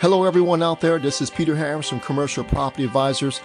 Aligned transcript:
Hello, 0.00 0.24
everyone 0.24 0.62
out 0.62 0.80
there. 0.80 0.98
This 0.98 1.20
is 1.20 1.28
Peter 1.28 1.54
Harris 1.54 1.90
from 1.90 2.00
Commercial 2.00 2.42
Property 2.42 2.84
Advisors, 2.84 3.42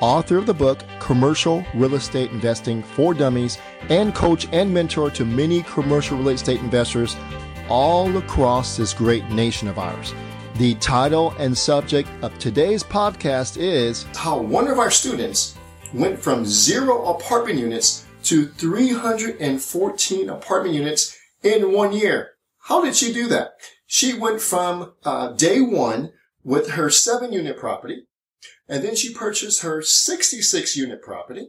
author 0.00 0.38
of 0.38 0.46
the 0.46 0.54
book 0.54 0.84
Commercial 1.00 1.64
Real 1.74 1.96
Estate 1.96 2.30
Investing 2.30 2.80
for 2.80 3.12
Dummies, 3.12 3.58
and 3.88 4.14
coach 4.14 4.46
and 4.52 4.72
mentor 4.72 5.10
to 5.10 5.24
many 5.24 5.64
commercial 5.64 6.16
real 6.16 6.28
estate 6.28 6.60
investors 6.60 7.16
all 7.68 8.16
across 8.18 8.76
this 8.76 8.94
great 8.94 9.28
nation 9.30 9.66
of 9.66 9.80
ours. 9.80 10.14
The 10.58 10.76
title 10.76 11.34
and 11.40 11.58
subject 11.58 12.08
of 12.22 12.38
today's 12.38 12.84
podcast 12.84 13.56
is 13.56 14.04
How 14.14 14.38
one 14.38 14.68
of 14.68 14.78
our 14.78 14.92
students 14.92 15.58
went 15.92 16.20
from 16.20 16.46
zero 16.46 17.06
apartment 17.06 17.58
units 17.58 18.06
to 18.22 18.46
314 18.46 20.28
apartment 20.28 20.72
units 20.72 21.18
in 21.42 21.72
one 21.72 21.92
year. 21.92 22.34
How 22.60 22.80
did 22.80 22.94
she 22.94 23.12
do 23.12 23.26
that? 23.26 23.54
She 23.86 24.18
went 24.18 24.40
from 24.40 24.94
uh, 25.04 25.32
day 25.32 25.60
one 25.60 26.12
with 26.42 26.70
her 26.70 26.90
seven 26.90 27.32
unit 27.32 27.56
property, 27.56 28.06
and 28.68 28.84
then 28.84 28.96
she 28.96 29.14
purchased 29.14 29.62
her 29.62 29.82
66 29.82 30.76
unit 30.76 31.02
property, 31.02 31.48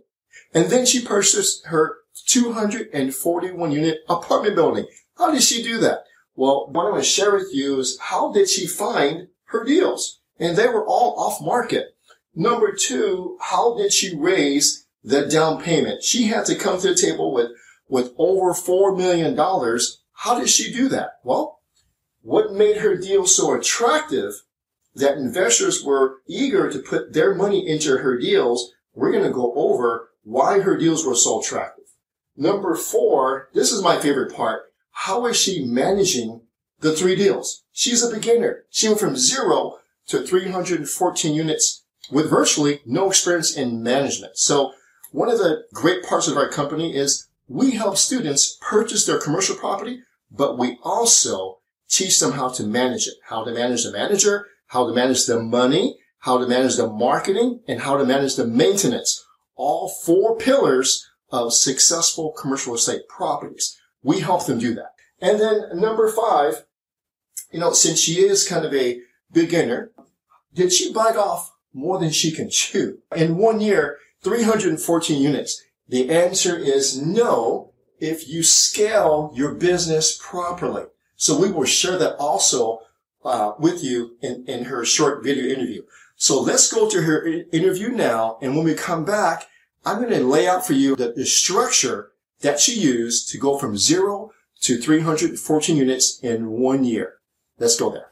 and 0.53 0.69
then 0.69 0.85
she 0.85 1.03
purchased 1.03 1.65
her 1.65 1.97
241 2.27 3.71
unit 3.71 3.99
apartment 4.07 4.55
building. 4.55 4.85
How 5.17 5.31
did 5.31 5.43
she 5.43 5.63
do 5.63 5.79
that? 5.79 6.03
Well, 6.35 6.67
what 6.71 6.85
I'm 6.85 6.91
going 6.91 7.01
to 7.01 7.07
share 7.07 7.33
with 7.33 7.49
you 7.51 7.79
is 7.79 7.97
how 7.99 8.31
did 8.31 8.49
she 8.49 8.67
find 8.67 9.29
her 9.45 9.63
deals? 9.63 10.19
And 10.39 10.55
they 10.55 10.67
were 10.67 10.85
all 10.85 11.19
off 11.19 11.41
market. 11.41 11.95
Number 12.35 12.71
two, 12.71 13.37
how 13.41 13.75
did 13.75 13.91
she 13.91 14.15
raise 14.15 14.85
the 15.03 15.25
down 15.25 15.59
payment? 15.61 16.03
She 16.03 16.25
had 16.25 16.45
to 16.45 16.55
come 16.55 16.79
to 16.79 16.89
the 16.89 16.95
table 16.95 17.33
with, 17.33 17.49
with 17.89 18.13
over 18.19 18.53
$4 18.53 18.95
million. 18.95 19.35
How 20.13 20.39
did 20.39 20.49
she 20.49 20.71
do 20.71 20.87
that? 20.89 21.13
Well, 21.23 21.56
what 22.27 22.51
made 22.51 22.75
her 22.77 22.97
deal 22.97 23.25
so 23.25 23.53
attractive 23.53 24.33
that 24.93 25.17
investors 25.17 25.81
were 25.81 26.17
eager 26.27 26.69
to 26.69 26.79
put 26.79 27.13
their 27.13 27.33
money 27.33 27.65
into 27.65 27.99
her 27.99 28.17
deals? 28.17 28.73
We're 28.93 29.13
going 29.13 29.23
to 29.23 29.31
go 29.31 29.53
over 29.55 30.09
why 30.23 30.59
her 30.59 30.75
deals 30.75 31.05
were 31.05 31.15
so 31.15 31.39
attractive. 31.39 31.85
Number 32.35 32.75
four, 32.75 33.47
this 33.53 33.71
is 33.71 33.81
my 33.81 33.97
favorite 33.97 34.35
part 34.35 34.63
how 34.91 35.27
is 35.27 35.37
she 35.37 35.63
managing 35.63 36.41
the 36.79 36.91
three 36.91 37.15
deals? 37.15 37.63
She's 37.71 38.03
a 38.03 38.13
beginner. 38.13 38.65
She 38.71 38.87
went 38.87 38.99
from 38.99 39.15
zero 39.15 39.77
to 40.07 40.25
314 40.25 41.33
units 41.33 41.85
with 42.11 42.29
virtually 42.29 42.81
no 42.85 43.07
experience 43.07 43.55
in 43.55 43.83
management. 43.83 44.37
So 44.37 44.73
one 45.11 45.29
of 45.29 45.37
the 45.37 45.63
great 45.71 46.03
parts 46.03 46.27
of 46.27 46.35
our 46.35 46.49
company 46.49 46.95
is 46.95 47.27
we 47.47 47.71
help 47.71 47.95
students 47.95 48.57
purchase 48.59 49.05
their 49.05 49.19
commercial 49.19 49.55
property, 49.55 50.01
but 50.31 50.57
we 50.57 50.79
also 50.83 51.56
teach 51.89 52.19
them 52.19 52.33
how 52.33 52.49
to 52.49 52.63
manage 52.63 53.07
it, 53.07 53.15
how 53.29 53.43
to 53.43 53.53
manage 53.53 53.83
the 53.83 53.91
manager, 53.91 54.47
how 54.67 54.87
to 54.87 54.93
manage 54.93 55.25
the 55.25 55.41
money, 55.41 55.97
how 56.19 56.37
to 56.37 56.47
manage 56.47 56.75
the 56.75 56.87
marketing, 56.87 57.61
and 57.67 57.81
how 57.81 57.97
to 57.97 58.05
manage 58.05 58.35
the 58.35 58.45
maintenance. 58.45 59.23
All 59.55 59.89
four 59.89 60.37
pillars 60.37 61.09
of 61.31 61.53
successful 61.53 62.31
commercial 62.31 62.75
estate 62.75 63.07
properties. 63.07 63.77
We 64.03 64.19
help 64.19 64.45
them 64.45 64.59
do 64.59 64.73
that. 64.75 64.91
And 65.19 65.39
then 65.39 65.79
number 65.79 66.09
five, 66.11 66.65
you 67.51 67.59
know, 67.59 67.73
since 67.73 67.99
she 67.99 68.21
is 68.21 68.47
kind 68.47 68.65
of 68.65 68.73
a 68.73 68.99
beginner, 69.31 69.91
did 70.53 70.71
she 70.71 70.93
bite 70.93 71.15
off 71.15 71.53
more 71.73 71.99
than 71.99 72.11
she 72.11 72.31
can 72.31 72.49
chew? 72.49 72.99
In 73.15 73.37
one 73.37 73.61
year, 73.61 73.97
314 74.23 75.21
units. 75.21 75.63
The 75.87 76.09
answer 76.09 76.57
is 76.57 77.01
no 77.01 77.73
if 77.99 78.27
you 78.27 78.43
scale 78.43 79.31
your 79.33 79.53
business 79.53 80.19
properly. 80.21 80.85
So 81.17 81.37
we 81.37 81.51
will 81.51 81.65
share 81.65 81.97
that 81.97 82.15
also 82.17 82.81
uh, 83.25 83.53
with 83.59 83.83
you 83.83 84.15
in, 84.21 84.45
in 84.47 84.65
her 84.65 84.85
short 84.85 85.23
video 85.23 85.53
interview. 85.53 85.81
So 86.15 86.41
let's 86.41 86.71
go 86.71 86.89
to 86.89 87.01
her 87.01 87.27
interview 87.51 87.89
now. 87.89 88.37
And 88.41 88.55
when 88.55 88.65
we 88.65 88.73
come 88.73 89.03
back, 89.03 89.47
I'm 89.85 90.01
going 90.01 90.13
to 90.13 90.23
lay 90.23 90.47
out 90.47 90.65
for 90.65 90.73
you 90.73 90.95
the, 90.95 91.13
the 91.13 91.25
structure 91.25 92.11
that 92.41 92.59
she 92.59 92.79
used 92.79 93.29
to 93.29 93.37
go 93.37 93.57
from 93.57 93.77
zero 93.77 94.31
to 94.61 94.77
314 94.77 95.75
units 95.75 96.19
in 96.19 96.49
one 96.49 96.83
year. 96.83 97.15
Let's 97.59 97.79
go 97.79 97.89
there. 97.89 98.11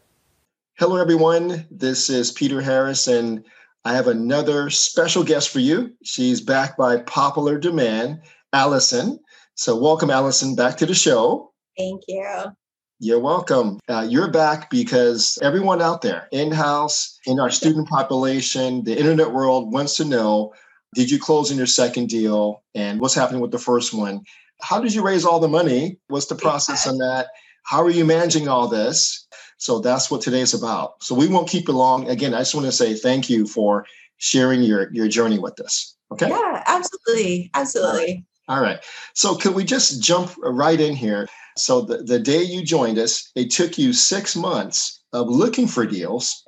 Hello, 0.78 0.98
everyone. 0.98 1.66
This 1.72 2.10
is 2.10 2.32
Peter 2.32 2.62
Harris, 2.62 3.08
and 3.08 3.46
I 3.86 3.94
have 3.94 4.08
another 4.08 4.70
special 4.70 5.24
guest 5.24 5.50
for 5.50 5.60
you. 5.60 5.94
She's 6.04 6.42
back 6.42 6.76
by 6.76 6.98
popular 6.98 7.58
demand, 7.58 8.22
Allison. 8.52 9.20
So, 9.54 9.78
welcome, 9.78 10.10
Allison, 10.10 10.56
back 10.56 10.78
to 10.78 10.86
the 10.86 10.96
show. 10.96 11.54
Thank 11.78 12.02
you. 12.08 12.46
You're 13.00 13.20
welcome. 13.20 13.80
Uh, 13.90 14.08
you're 14.10 14.32
back 14.32 14.70
because 14.70 15.38
everyone 15.42 15.82
out 15.82 16.02
there, 16.02 16.30
in 16.32 16.52
house, 16.52 17.20
in 17.26 17.42
our 17.42 17.50
student 17.50 17.90
population, 17.90 18.86
the 18.86 18.98
internet 18.98 19.34
world 19.34 19.74
wants 19.74 19.98
to 19.98 20.06
know 20.06 20.54
did 20.94 21.12
you 21.12 21.20
close 21.20 21.52
in 21.52 21.58
your 21.58 21.66
second 21.66 22.08
deal 22.08 22.64
and 22.74 23.02
what's 23.02 23.14
happening 23.14 23.42
with 23.42 23.52
the 23.52 23.60
first 23.60 23.94
one? 23.94 24.22
How 24.62 24.80
did 24.80 24.94
you 24.94 25.04
raise 25.04 25.26
all 25.26 25.42
the 25.42 25.50
money? 25.50 26.00
What's 26.08 26.28
the 26.28 26.36
process 26.36 26.88
on 26.88 26.98
that? 27.00 27.28
How 27.64 27.82
are 27.82 27.90
you 27.90 28.06
managing 28.06 28.48
all 28.48 28.70
this? 28.70 29.28
So 29.58 29.80
that's 29.80 30.10
what 30.10 30.22
today's 30.22 30.54
about. 30.54 31.04
So 31.04 31.14
we 31.16 31.28
won't 31.28 31.50
keep 31.50 31.68
you 31.68 31.74
long. 31.74 32.08
Again, 32.08 32.34
I 32.34 32.40
just 32.40 32.56
want 32.56 32.66
to 32.66 32.72
say 32.72 32.94
thank 32.94 33.30
you 33.30 33.46
for 33.46 33.86
sharing 34.18 34.64
your 34.64 34.90
your 34.94 35.10
journey 35.10 35.38
with 35.38 35.60
us. 35.60 35.98
Okay. 36.14 36.30
Yeah, 36.30 36.64
absolutely. 36.66 37.52
Absolutely. 37.54 38.26
All 38.48 38.62
right. 38.62 38.80
So 39.16 39.36
could 39.36 39.54
we 39.54 39.66
just 39.66 40.02
jump 40.02 40.32
right 40.38 40.80
in 40.80 40.96
here? 40.96 41.28
So 41.58 41.82
the, 41.82 41.98
the 41.98 42.20
day 42.20 42.44
you 42.44 42.64
joined 42.64 42.98
us, 42.98 43.32
it 43.36 43.50
took 43.52 43.78
you 43.78 43.94
six 43.94 44.36
months 44.36 45.02
of 45.14 45.30
looking 45.30 45.68
for 45.68 45.86
deals 45.86 46.44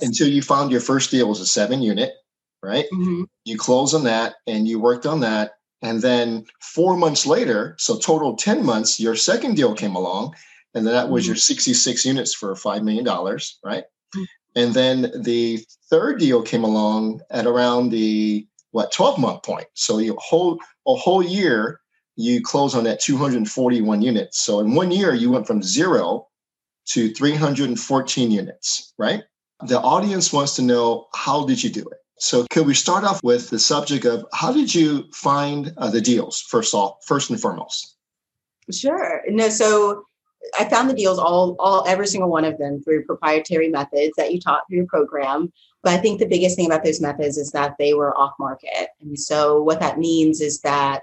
until 0.00 0.28
you 0.28 0.42
found 0.42 0.70
your 0.70 0.80
first 0.80 1.10
deal 1.10 1.28
was 1.28 1.40
a 1.40 1.46
seven 1.46 1.82
unit, 1.82 2.12
right? 2.62 2.86
Mm-hmm. 2.92 3.24
You 3.44 3.58
closed 3.58 3.94
on 3.94 4.04
that 4.04 4.34
and 4.46 4.68
you 4.68 4.78
worked 4.78 5.06
on 5.06 5.20
that. 5.20 5.52
And 5.82 6.00
then 6.00 6.44
four 6.60 6.96
months 6.96 7.26
later, 7.26 7.74
so 7.78 7.98
total 7.98 8.36
10 8.36 8.64
months, 8.64 9.00
your 9.00 9.16
second 9.16 9.56
deal 9.56 9.74
came 9.74 9.96
along. 9.96 10.34
And 10.74 10.86
that 10.86 11.10
was 11.10 11.24
mm-hmm. 11.24 11.30
your 11.30 11.36
66 11.36 12.06
units 12.06 12.34
for 12.34 12.54
$5 12.54 12.82
million, 12.82 13.04
right? 13.64 13.84
Mm-hmm. 13.84 14.22
And 14.54 14.74
then 14.74 15.12
the 15.22 15.64
third 15.90 16.18
deal 16.18 16.42
came 16.42 16.62
along 16.62 17.20
at 17.30 17.46
around 17.46 17.90
the 17.90 18.46
what 18.70 18.92
12 18.92 19.18
month 19.18 19.42
point. 19.42 19.66
So 19.74 19.98
you 19.98 20.16
whole 20.18 20.58
a 20.86 20.94
whole 20.94 21.22
year 21.22 21.80
you 22.16 22.42
close 22.42 22.74
on 22.74 22.84
that 22.84 23.00
241 23.00 24.02
units. 24.02 24.40
So 24.40 24.60
in 24.60 24.74
one 24.74 24.90
year 24.90 25.14
you 25.14 25.30
went 25.30 25.46
from 25.46 25.62
zero 25.62 26.28
to 26.86 27.12
314 27.12 28.30
units, 28.30 28.92
right? 28.98 29.22
The 29.66 29.80
audience 29.80 30.32
wants 30.32 30.56
to 30.56 30.62
know 30.62 31.06
how 31.14 31.46
did 31.46 31.62
you 31.62 31.70
do 31.70 31.80
it? 31.82 31.98
So, 32.18 32.46
could 32.50 32.66
we 32.66 32.74
start 32.74 33.02
off 33.02 33.20
with 33.24 33.50
the 33.50 33.58
subject 33.58 34.04
of 34.04 34.24
how 34.32 34.52
did 34.52 34.72
you 34.72 35.10
find 35.12 35.74
uh, 35.76 35.90
the 35.90 36.00
deals 36.00 36.40
first 36.40 36.72
off, 36.72 36.98
first 37.04 37.30
and 37.30 37.40
foremost? 37.40 37.96
Sure. 38.70 39.22
No, 39.28 39.48
so 39.48 40.04
I 40.58 40.68
found 40.68 40.88
the 40.88 40.94
deals 40.94 41.18
all, 41.18 41.56
all, 41.58 41.84
every 41.86 42.06
single 42.06 42.30
one 42.30 42.44
of 42.44 42.58
them 42.58 42.80
through 42.82 43.06
proprietary 43.06 43.68
methods 43.68 44.12
that 44.16 44.32
you 44.32 44.38
taught 44.38 44.62
through 44.68 44.78
your 44.78 44.86
program. 44.86 45.52
But 45.82 45.94
I 45.94 45.98
think 45.98 46.20
the 46.20 46.28
biggest 46.28 46.54
thing 46.54 46.66
about 46.66 46.84
those 46.84 47.00
methods 47.00 47.38
is 47.38 47.50
that 47.52 47.74
they 47.78 47.92
were 47.92 48.16
off 48.16 48.34
market. 48.38 48.90
And 49.00 49.18
so, 49.18 49.60
what 49.60 49.80
that 49.80 49.98
means 49.98 50.40
is 50.40 50.60
that 50.60 51.02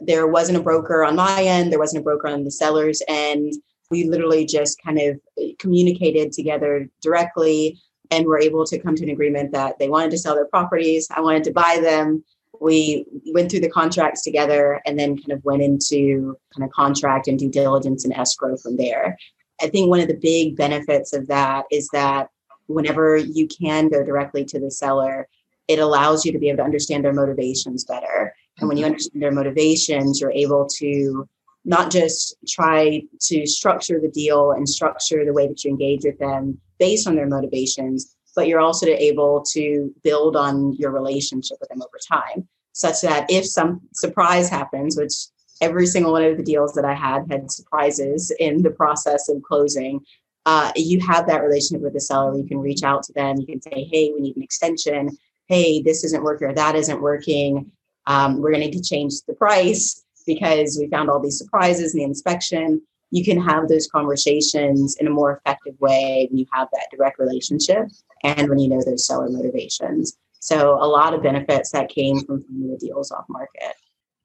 there 0.00 0.26
wasn't 0.26 0.58
a 0.58 0.62
broker 0.62 1.04
on 1.04 1.16
my 1.16 1.42
end, 1.42 1.72
there 1.72 1.78
wasn't 1.78 2.00
a 2.00 2.04
broker 2.04 2.28
on 2.28 2.44
the 2.44 2.50
seller's 2.50 3.02
end. 3.08 3.54
We 3.90 4.04
literally 4.04 4.46
just 4.46 4.80
kind 4.82 4.98
of 5.00 5.20
communicated 5.58 6.32
together 6.32 6.88
directly 7.02 7.80
and 8.10 8.26
were 8.26 8.40
able 8.40 8.64
to 8.66 8.78
come 8.78 8.94
to 8.96 9.04
an 9.04 9.10
agreement 9.10 9.52
that 9.52 9.78
they 9.78 9.88
wanted 9.88 10.10
to 10.12 10.18
sell 10.18 10.34
their 10.34 10.46
properties. 10.46 11.08
I 11.10 11.20
wanted 11.20 11.44
to 11.44 11.52
buy 11.52 11.78
them. 11.82 12.24
We 12.60 13.06
went 13.32 13.50
through 13.50 13.60
the 13.60 13.70
contracts 13.70 14.22
together 14.22 14.80
and 14.84 14.98
then 14.98 15.16
kind 15.16 15.32
of 15.32 15.44
went 15.44 15.62
into 15.62 16.36
kind 16.54 16.64
of 16.64 16.70
contract 16.72 17.28
and 17.28 17.38
due 17.38 17.50
diligence 17.50 18.04
and 18.04 18.12
escrow 18.14 18.56
from 18.56 18.76
there. 18.76 19.16
I 19.62 19.68
think 19.68 19.88
one 19.88 20.00
of 20.00 20.08
the 20.08 20.14
big 20.14 20.56
benefits 20.56 21.12
of 21.12 21.26
that 21.28 21.66
is 21.70 21.88
that 21.92 22.28
whenever 22.66 23.16
you 23.16 23.48
can 23.48 23.88
go 23.88 24.04
directly 24.04 24.44
to 24.46 24.60
the 24.60 24.70
seller, 24.70 25.28
it 25.68 25.78
allows 25.78 26.24
you 26.24 26.32
to 26.32 26.38
be 26.38 26.48
able 26.48 26.58
to 26.58 26.64
understand 26.64 27.04
their 27.04 27.12
motivations 27.12 27.84
better. 27.84 28.34
And 28.60 28.68
when 28.68 28.76
you 28.76 28.84
mm-hmm. 28.84 28.92
understand 28.92 29.22
their 29.22 29.32
motivations, 29.32 30.20
you're 30.20 30.32
able 30.32 30.66
to 30.78 31.28
not 31.64 31.90
just 31.90 32.36
try 32.48 33.02
to 33.20 33.46
structure 33.46 34.00
the 34.00 34.08
deal 34.08 34.52
and 34.52 34.68
structure 34.68 35.24
the 35.24 35.32
way 35.32 35.46
that 35.46 35.64
you 35.64 35.70
engage 35.70 36.04
with 36.04 36.18
them 36.18 36.58
based 36.78 37.06
on 37.06 37.16
their 37.16 37.26
motivations, 37.26 38.16
but 38.34 38.46
you're 38.46 38.60
also 38.60 38.86
able 38.86 39.42
to 39.52 39.94
build 40.02 40.36
on 40.36 40.72
your 40.74 40.90
relationship 40.90 41.58
with 41.60 41.68
them 41.68 41.82
over 41.82 41.98
time, 42.10 42.48
such 42.72 43.02
that 43.02 43.26
if 43.30 43.44
some 43.44 43.80
surprise 43.92 44.48
happens, 44.48 44.96
which 44.96 45.12
every 45.60 45.86
single 45.86 46.12
one 46.12 46.24
of 46.24 46.36
the 46.36 46.42
deals 46.42 46.72
that 46.72 46.84
I 46.84 46.94
had 46.94 47.30
had 47.30 47.50
surprises 47.50 48.32
in 48.38 48.62
the 48.62 48.70
process 48.70 49.28
of 49.28 49.42
closing. 49.42 50.00
Uh, 50.46 50.72
you 50.74 51.00
have 51.00 51.26
that 51.26 51.42
relationship 51.42 51.82
with 51.82 51.92
the 51.92 52.00
seller. 52.00 52.34
You 52.34 52.46
can 52.46 52.58
reach 52.58 52.82
out 52.82 53.02
to 53.04 53.12
them. 53.12 53.36
You 53.38 53.46
can 53.46 53.60
say, 53.60 53.84
"Hey, 53.84 54.10
we 54.10 54.20
need 54.20 54.36
an 54.36 54.42
extension. 54.42 55.10
Hey, 55.46 55.82
this 55.82 56.02
isn't 56.04 56.22
working 56.22 56.48
or 56.48 56.54
that 56.54 56.76
isn't 56.76 57.02
working. 57.02 57.70
Um, 58.10 58.40
we're 58.40 58.50
going 58.50 58.62
to 58.62 58.68
need 58.68 58.82
to 58.82 58.88
change 58.94 59.14
the 59.26 59.34
price." 59.34 60.04
because 60.26 60.78
we 60.78 60.88
found 60.88 61.10
all 61.10 61.20
these 61.20 61.38
surprises 61.38 61.94
in 61.94 61.98
the 61.98 62.04
inspection. 62.04 62.80
you 63.12 63.24
can 63.24 63.40
have 63.40 63.66
those 63.66 63.88
conversations 63.88 64.96
in 65.00 65.06
a 65.08 65.10
more 65.10 65.32
effective 65.36 65.74
way 65.80 66.28
when 66.30 66.38
you 66.38 66.46
have 66.52 66.68
that 66.72 66.86
direct 66.96 67.18
relationship 67.18 67.88
and 68.22 68.48
when 68.48 68.60
you 68.60 68.68
know 68.68 68.80
those 68.86 69.04
seller 69.04 69.28
motivations. 69.28 70.16
So 70.38 70.74
a 70.80 70.86
lot 70.86 71.12
of 71.12 71.20
benefits 71.20 71.72
that 71.72 71.88
came 71.88 72.20
from 72.20 72.44
the 72.48 72.78
deals 72.78 73.10
off 73.10 73.24
market. 73.28 73.74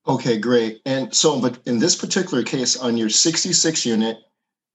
Okay, 0.07 0.37
great. 0.37 0.81
And 0.85 1.11
so, 1.15 1.41
but 1.41 1.57
in 1.65 1.79
this 1.79 1.95
particular 1.95 2.43
case, 2.43 2.77
on 2.77 2.95
your 2.95 3.09
66 3.09 3.85
unit 3.87 4.17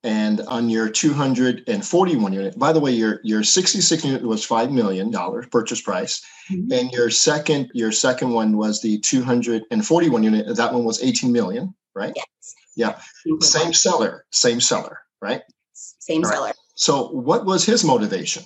and 0.03 0.41
on 0.43 0.69
your 0.69 0.89
241 0.89 2.33
unit, 2.33 2.59
by 2.59 2.73
the 2.73 2.81
way, 2.81 2.91
your 2.91 3.21
your 3.23 3.43
66 3.43 4.05
unit 4.05 4.23
was 4.23 4.45
five 4.45 4.71
million 4.71 5.11
dollars 5.11 5.47
purchase 5.51 5.81
price, 5.81 6.23
mm-hmm. 6.51 6.73
and 6.73 6.91
your 6.93 7.11
second 7.11 7.71
your 7.75 7.93
second 7.93 8.31
one 8.31 8.57
was 8.57 8.81
the 8.81 8.99
241 9.01 10.23
unit. 10.23 10.57
That 10.57 10.73
one 10.73 10.85
was 10.85 11.03
18 11.03 11.33
million, 11.33 11.75
right? 11.95 12.13
Yes. 12.17 12.55
Yeah. 12.77 12.99
Same 13.41 13.75
seller, 13.75 14.25
same 14.31 14.61
seller, 14.61 15.01
right? 15.21 15.43
Same 15.73 16.25
All 16.25 16.31
seller. 16.31 16.53
So, 16.75 17.09
what 17.11 17.45
was 17.45 17.65
his 17.65 17.85
motivation? 17.85 18.45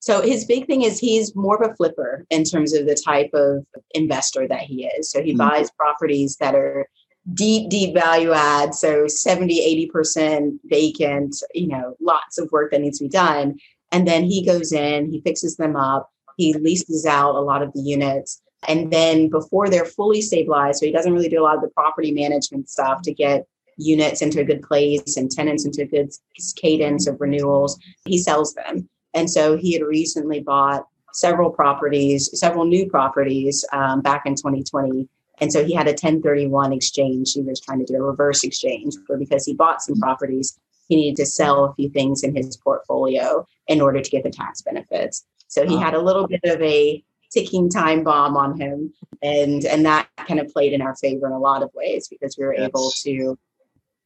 So 0.00 0.22
his 0.22 0.44
big 0.44 0.66
thing 0.66 0.82
is 0.82 1.00
he's 1.00 1.34
more 1.34 1.60
of 1.60 1.68
a 1.68 1.74
flipper 1.74 2.26
in 2.30 2.44
terms 2.44 2.72
of 2.74 2.86
the 2.86 2.94
type 2.94 3.30
of 3.34 3.66
investor 3.92 4.46
that 4.46 4.60
he 4.60 4.86
is. 4.86 5.10
So 5.10 5.20
he 5.20 5.30
mm-hmm. 5.30 5.38
buys 5.38 5.70
properties 5.72 6.36
that 6.36 6.54
are 6.54 6.88
deep, 7.34 7.68
deep 7.68 7.94
value 7.94 8.32
add. 8.32 8.74
So 8.74 9.06
70, 9.06 9.88
80% 9.92 10.58
vacant, 10.64 11.36
you 11.54 11.68
know, 11.68 11.96
lots 12.00 12.38
of 12.38 12.50
work 12.52 12.70
that 12.70 12.80
needs 12.80 12.98
to 12.98 13.04
be 13.04 13.10
done. 13.10 13.58
And 13.92 14.06
then 14.06 14.24
he 14.24 14.44
goes 14.44 14.72
in, 14.72 15.10
he 15.10 15.20
fixes 15.20 15.56
them 15.56 15.76
up, 15.76 16.10
he 16.36 16.52
leases 16.54 17.06
out 17.06 17.34
a 17.34 17.40
lot 17.40 17.62
of 17.62 17.72
the 17.72 17.80
units. 17.80 18.40
And 18.68 18.92
then 18.92 19.28
before 19.28 19.68
they're 19.68 19.84
fully 19.84 20.22
stabilized, 20.22 20.80
so 20.80 20.86
he 20.86 20.92
doesn't 20.92 21.12
really 21.12 21.28
do 21.28 21.40
a 21.40 21.44
lot 21.44 21.56
of 21.56 21.62
the 21.62 21.68
property 21.68 22.12
management 22.12 22.68
stuff 22.68 23.02
to 23.02 23.12
get 23.12 23.46
units 23.76 24.22
into 24.22 24.40
a 24.40 24.44
good 24.44 24.62
place 24.62 25.16
and 25.16 25.30
tenants 25.30 25.64
into 25.64 25.82
a 25.82 25.86
good 25.86 26.10
cadence 26.56 27.06
of 27.06 27.20
renewals, 27.20 27.78
he 28.06 28.18
sells 28.18 28.54
them. 28.54 28.88
And 29.14 29.30
so 29.30 29.56
he 29.56 29.72
had 29.72 29.82
recently 29.82 30.40
bought 30.40 30.86
several 31.12 31.50
properties, 31.50 32.30
several 32.38 32.64
new 32.64 32.88
properties 32.88 33.64
um, 33.72 34.00
back 34.02 34.22
in 34.26 34.34
2020. 34.34 35.08
And 35.38 35.52
so 35.52 35.64
he 35.64 35.74
had 35.74 35.86
a 35.86 35.90
1031 35.90 36.72
exchange. 36.72 37.32
He 37.32 37.42
was 37.42 37.60
trying 37.60 37.84
to 37.84 37.84
do 37.84 37.96
a 37.96 38.02
reverse 38.02 38.42
exchange 38.42 38.94
where 39.06 39.18
because 39.18 39.44
he 39.44 39.54
bought 39.54 39.82
some 39.82 39.98
properties, 39.98 40.58
he 40.88 40.96
needed 40.96 41.16
to 41.16 41.26
sell 41.26 41.64
a 41.64 41.74
few 41.74 41.90
things 41.90 42.22
in 42.22 42.34
his 42.34 42.56
portfolio 42.56 43.46
in 43.68 43.80
order 43.80 44.00
to 44.00 44.10
get 44.10 44.22
the 44.22 44.30
tax 44.30 44.62
benefits. 44.62 45.26
So 45.48 45.66
he 45.66 45.78
had 45.78 45.94
a 45.94 46.00
little 46.00 46.26
bit 46.26 46.40
of 46.44 46.60
a 46.62 47.02
ticking 47.32 47.68
time 47.68 48.02
bomb 48.02 48.36
on 48.36 48.58
him. 48.58 48.92
And 49.22 49.64
and 49.64 49.84
that 49.86 50.08
kind 50.16 50.40
of 50.40 50.48
played 50.48 50.72
in 50.72 50.82
our 50.82 50.96
favor 50.96 51.26
in 51.26 51.32
a 51.32 51.38
lot 51.38 51.62
of 51.62 51.70
ways 51.74 52.08
because 52.08 52.36
we 52.38 52.44
were 52.44 52.54
yes. 52.54 52.68
able 52.68 52.90
to 53.02 53.38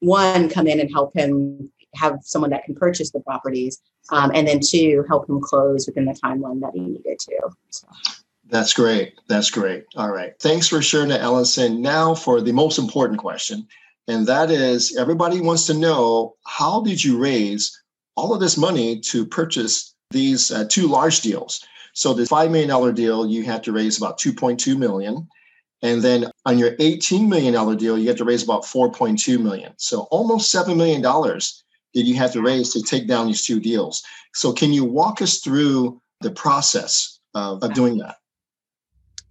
one 0.00 0.48
come 0.48 0.66
in 0.66 0.80
and 0.80 0.90
help 0.90 1.14
him 1.14 1.70
have 1.94 2.18
someone 2.22 2.50
that 2.50 2.64
can 2.64 2.74
purchase 2.74 3.10
the 3.10 3.20
properties, 3.20 3.80
um, 4.10 4.30
and 4.34 4.46
then 4.46 4.60
two, 4.64 5.04
help 5.08 5.28
him 5.28 5.40
close 5.40 5.86
within 5.86 6.04
the 6.04 6.12
timeline 6.12 6.60
that 6.60 6.70
he 6.72 6.80
needed 6.80 7.18
to. 7.18 7.50
So. 7.70 7.86
That's 8.50 8.72
great. 8.72 9.14
That's 9.28 9.50
great. 9.50 9.84
All 9.96 10.10
right. 10.10 10.34
Thanks 10.40 10.68
for 10.68 10.82
sharing 10.82 11.08
that, 11.08 11.20
Allison. 11.20 11.80
Now 11.80 12.14
for 12.14 12.40
the 12.40 12.52
most 12.52 12.78
important 12.78 13.20
question, 13.20 13.66
and 14.08 14.26
that 14.26 14.50
is 14.50 14.96
everybody 14.96 15.40
wants 15.40 15.66
to 15.66 15.74
know 15.74 16.34
how 16.44 16.82
did 16.82 17.02
you 17.02 17.16
raise 17.18 17.80
all 18.16 18.34
of 18.34 18.40
this 18.40 18.56
money 18.56 18.98
to 19.00 19.24
purchase 19.24 19.94
these 20.10 20.50
uh, 20.50 20.66
two 20.68 20.88
large 20.88 21.20
deals? 21.20 21.64
So 21.92 22.12
the 22.12 22.24
$5 22.24 22.50
million 22.50 22.94
deal, 22.94 23.26
you 23.26 23.44
had 23.44 23.62
to 23.64 23.72
raise 23.72 23.98
about 23.98 24.18
2.2 24.18 24.76
million. 24.76 25.28
And 25.82 26.02
then 26.02 26.30
on 26.44 26.58
your 26.58 26.72
$18 26.76 27.28
million 27.28 27.76
deal, 27.76 27.98
you 27.98 28.08
had 28.08 28.18
to 28.18 28.24
raise 28.24 28.42
about 28.42 28.62
4.2 28.64 29.40
million. 29.40 29.72
So 29.76 30.02
almost 30.10 30.54
$7 30.54 30.76
million 30.76 31.02
did 31.92 32.06
you 32.06 32.14
have 32.16 32.32
to 32.32 32.42
raise 32.42 32.72
to 32.72 32.82
take 32.82 33.08
down 33.08 33.26
these 33.26 33.44
two 33.44 33.60
deals. 33.60 34.02
So, 34.32 34.52
can 34.52 34.72
you 34.72 34.84
walk 34.84 35.20
us 35.22 35.38
through 35.38 36.00
the 36.20 36.30
process 36.30 37.18
of, 37.34 37.62
of 37.64 37.74
doing 37.74 37.98
that? 37.98 38.19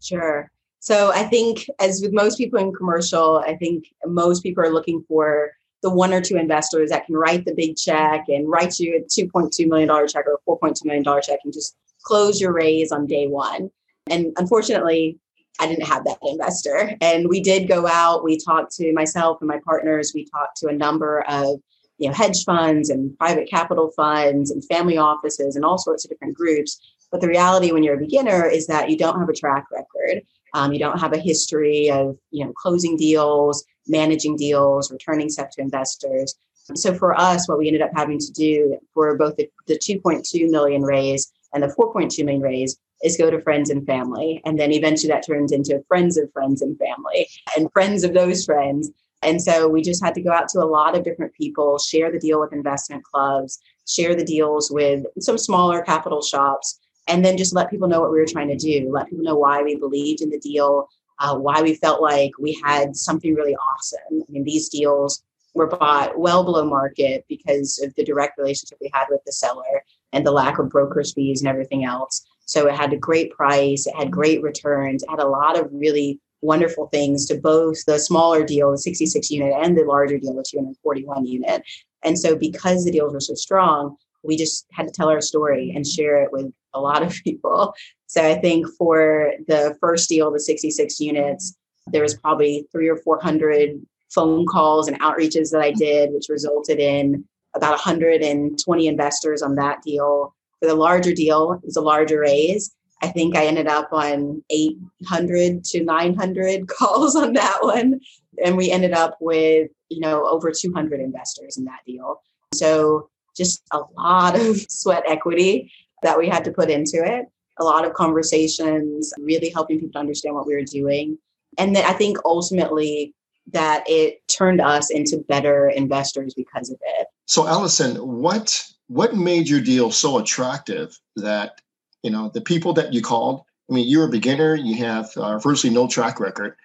Sure. 0.02 0.52
So, 0.80 1.12
I 1.12 1.24
think, 1.24 1.70
as 1.80 2.02
with 2.02 2.14
most 2.14 2.38
people 2.38 2.60
in 2.60 2.74
commercial, 2.74 3.44
I 3.46 3.56
think 3.58 3.86
most 4.06 4.44
people 4.44 4.64
are 4.64 4.72
looking 4.72 5.04
for 5.08 5.52
the 5.82 5.90
one 5.90 6.14
or 6.14 6.22
two 6.22 6.38
investors 6.38 6.90
that 6.90 7.06
can 7.06 7.16
write 7.16 7.46
the 7.46 7.54
big 7.54 7.76
check 7.76 8.26
and 8.28 8.50
write 8.50 8.80
you 8.80 8.98
a 8.98 9.02
$2.2 9.02 9.68
million 9.68 10.08
check 10.08 10.26
or 10.26 10.34
a 10.36 10.50
$4.2 10.50 10.86
million 10.86 11.04
check 11.22 11.40
and 11.44 11.54
just 11.54 11.76
close 12.04 12.42
your 12.42 12.54
raise 12.54 12.92
on 12.92 13.08
day 13.08 13.28
one. 13.28 13.70
And 14.10 14.34
unfortunately, 14.38 15.18
I 15.60 15.68
didn't 15.68 15.86
have 15.86 16.04
that 16.06 16.18
investor. 16.22 16.96
And 17.02 17.30
we 17.30 17.42
did 17.42 17.68
go 17.68 17.88
out, 17.88 18.24
we 18.24 18.38
talked 18.38 18.74
to 18.76 18.94
myself 18.94 19.38
and 19.42 19.48
my 19.48 19.60
partners, 19.64 20.12
we 20.14 20.26
talked 20.26 20.58
to 20.58 20.68
a 20.68 20.74
number 20.74 21.24
of 21.28 21.60
you 21.98 22.08
know 22.08 22.14
hedge 22.14 22.44
funds 22.46 22.90
and 22.90 23.18
private 23.18 23.50
capital 23.50 23.92
funds 23.96 24.52
and 24.52 24.64
family 24.66 24.98
offices 24.98 25.56
and 25.56 25.66
all 25.66 25.78
sorts 25.78 26.06
of 26.06 26.10
different 26.10 26.34
groups 26.34 26.80
but 27.12 27.22
the 27.22 27.28
reality 27.28 27.72
when 27.72 27.84
you're 27.84 27.96
a 27.96 28.00
beginner 28.00 28.46
is 28.46 28.68
that 28.68 28.90
you 28.90 28.98
don't 28.98 29.20
have 29.20 29.30
a 29.30 29.34
track 29.34 29.66
record. 29.72 30.24
Um, 30.54 30.74
you 30.74 30.80
don't 30.80 31.00
have 31.00 31.14
a 31.14 31.20
history 31.20 31.92
of 31.92 32.18
you 32.32 32.46
know 32.46 32.54
closing 32.54 32.98
deals 32.98 33.66
managing 33.90 34.36
deals 34.38 34.92
returning 34.92 35.30
stuff 35.30 35.50
to 35.52 35.62
investors. 35.62 36.36
So 36.76 36.94
for 36.94 37.20
us 37.20 37.50
what 37.50 37.58
we 37.58 37.68
ended 37.68 37.82
up 37.82 37.92
having 37.96 38.20
to 38.20 38.32
do 38.32 38.78
for 38.94 39.18
both 39.18 39.36
the, 39.38 39.50
the 39.68 39.78
2.2 39.78 40.50
million 40.52 40.84
raise 40.84 41.32
and 41.54 41.64
the 41.64 41.68
4.2 41.68 42.24
million 42.24 42.42
raise 42.42 42.78
is 43.04 43.18
go 43.18 43.32
to 43.32 43.42
friends 43.42 43.70
and 43.70 43.86
family. 43.88 44.42
And 44.46 44.60
then 44.60 44.72
eventually 44.72 45.12
that 45.12 45.26
turns 45.26 45.52
into 45.52 45.84
friends 45.88 46.18
of 46.18 46.32
friends 46.32 46.62
and 46.62 46.78
family 46.78 47.28
and 47.58 47.72
friends 47.72 48.04
of 48.04 48.14
those 48.14 48.46
friends. 48.46 48.92
And 49.22 49.42
so 49.42 49.68
we 49.68 49.82
just 49.82 50.04
had 50.04 50.14
to 50.16 50.22
go 50.22 50.32
out 50.32 50.48
to 50.50 50.60
a 50.60 50.66
lot 50.66 50.96
of 50.96 51.04
different 51.04 51.34
people, 51.34 51.80
share 51.80 52.12
the 52.12 52.20
deal 52.20 52.40
with 52.40 52.54
investment 52.54 53.04
clubs, 53.04 53.60
share 53.88 54.16
the 54.16 54.24
deals 54.24 54.70
with 54.72 55.06
some 55.20 55.38
smaller 55.38 55.82
capital 55.82 56.22
shops, 56.22 56.80
and 57.08 57.24
then 57.24 57.38
just 57.38 57.56
let 57.56 57.70
people 57.70 57.88
know 57.88 58.02
what 58.02 58.12
we 58.12 58.20
were 58.20 58.26
trying 58.26 58.50
to 58.50 58.56
do, 58.56 58.90
let 58.92 59.10
people 59.10 59.24
know 59.24 59.38
why 59.38 59.62
we 59.62 59.76
believed 59.76 60.22
in 60.22 60.30
the 60.30 60.40
deal, 60.40 60.88
uh, 61.20 61.36
why 61.36 61.62
we 61.62 61.76
felt 61.76 62.02
like 62.02 62.32
we 62.40 62.60
had 62.64 62.96
something 62.96 63.34
really 63.34 63.56
awesome. 63.56 64.22
I 64.28 64.32
mean, 64.32 64.44
these 64.44 64.70
deals 64.70 65.24
were 65.54 65.68
bought 65.68 66.18
well 66.18 66.44
below 66.44 66.66
market 66.66 67.26
because 67.28 67.80
of 67.84 67.94
the 67.96 68.04
direct 68.04 68.38
relationship 68.38 68.78
we 68.82 68.92
had 68.94 69.08
with 69.10 69.22
the 69.26 69.32
seller 69.32 69.84
and 70.14 70.26
the 70.26 70.32
lack 70.32 70.60
of 70.60 70.70
broker's 70.70 71.14
fees 71.14 71.42
and 71.42 71.50
everything 71.50 71.84
else. 71.84 72.26
So 72.46 72.68
it 72.68 72.76
had 72.76 72.94
a 72.94 72.98
great 72.98 73.32
price, 73.32 73.86
it 73.86 73.96
had 73.96 74.12
great 74.12 74.42
returns, 74.42 75.04
it 75.04 75.10
had 75.10 75.20
a 75.20 75.28
lot 75.28 75.60
of 75.60 75.70
really 75.72 76.20
wonderful 76.42 76.88
things 76.88 77.26
to 77.28 77.36
both 77.36 77.84
the 77.86 78.00
smaller 78.00 78.44
deal, 78.44 78.72
the 78.72 78.78
66 78.78 79.30
unit, 79.30 79.54
and 79.62 79.78
the 79.78 79.84
larger 79.84 80.18
deal, 80.18 80.34
the 80.34 80.44
241 80.44 81.26
unit. 81.26 81.62
And 82.04 82.18
so, 82.18 82.36
because 82.36 82.86
the 82.86 82.92
deals 82.92 83.14
were 83.14 83.20
so 83.20 83.36
strong, 83.36 83.98
we 84.24 84.38
just 84.38 84.66
had 84.72 84.88
to 84.88 84.94
tell 84.94 85.10
our 85.10 85.22
story 85.22 85.74
and 85.76 85.86
share 85.86 86.24
it 86.24 86.32
with 86.32 86.52
a 86.74 86.80
lot 86.80 87.04
of 87.04 87.14
people. 87.24 87.74
So, 88.08 88.24
I 88.24 88.36
think 88.36 88.68
for 88.78 89.34
the 89.48 89.78
first 89.80 90.10
deal, 90.10 90.32
the 90.32 90.40
66 90.40 91.00
units, 91.00 91.56
there 91.88 92.04
was 92.04 92.16
probably 92.16 92.68
three 92.72 92.90
or 92.90 92.98
400 92.98 93.80
phone 94.10 94.46
calls 94.46 94.88
and 94.88 95.00
outreaches 95.02 95.52
that 95.52 95.62
I 95.62 95.72
did, 95.72 96.12
which 96.12 96.30
resulted 96.30 96.80
in 96.80 97.26
about 97.56 97.72
120 97.72 98.88
investors 98.88 99.42
on 99.42 99.56
that 99.56 99.82
deal. 99.84 100.36
For 100.60 100.68
the 100.68 100.76
larger 100.76 101.14
deal, 101.14 101.54
it 101.54 101.66
was 101.66 101.78
a 101.78 101.82
larger 101.82 102.20
raise. 102.20 102.76
I 103.02 103.08
think 103.08 103.36
I 103.36 103.46
ended 103.46 103.68
up 103.68 103.90
on 103.94 104.44
800 104.50 105.64
to 105.64 105.84
900 105.84 106.68
calls 106.80 107.16
on 107.16 107.34
that 107.34 107.60
one. 107.62 108.00
And 108.44 108.58
we 108.58 108.72
ended 108.72 108.94
up 108.94 109.18
with, 109.20 109.70
you 109.90 110.00
know, 110.00 110.28
over 110.28 110.52
200 110.52 111.00
investors 111.00 111.58
in 111.58 111.66
that 111.66 111.80
deal. 111.86 112.22
So 112.54 113.10
just 113.36 113.62
a 113.72 113.82
lot 113.98 114.38
of 114.40 114.60
sweat 114.70 115.04
equity 115.08 115.72
that 116.04 116.18
we 116.18 116.28
had 116.28 116.44
to 116.46 116.52
put 116.52 116.70
into 116.70 116.98
it, 116.98 117.26
a 117.60 117.64
lot 117.64 117.86
of 117.86 117.94
conversations, 117.94 119.14
really 119.20 119.50
helping 119.50 119.80
people 119.80 119.94
to 119.94 120.00
understand 120.00 120.36
what 120.36 120.48
we 120.48 120.56
were 120.56 120.64
doing. 120.64 121.18
And 121.58 121.76
then 121.76 121.86
I 121.86 121.94
think 121.94 122.18
ultimately 122.26 123.14
that 123.52 123.84
it 123.88 124.28
turned 124.28 124.62
us 124.62 124.92
into 124.92 125.18
better 125.28 125.70
investors 125.70 126.34
because 126.34 126.70
of 126.70 126.78
it. 126.82 127.08
So 127.26 127.48
Allison, 127.48 127.96
what 127.96 128.66
what 128.88 129.16
made 129.16 129.48
your 129.48 129.62
deal 129.62 129.92
so 129.92 130.18
attractive 130.18 131.00
that 131.16 131.62
you 132.04 132.12
know 132.12 132.30
the 132.34 132.42
people 132.42 132.74
that 132.74 132.92
you 132.94 133.02
called 133.02 133.42
i 133.70 133.74
mean 133.74 133.88
you're 133.88 134.06
a 134.06 134.10
beginner 134.10 134.56
you 134.56 134.76
have 134.78 135.16
uh, 135.18 135.38
virtually 135.40 135.74
no 135.74 135.88
track 135.88 136.20
record. 136.20 136.56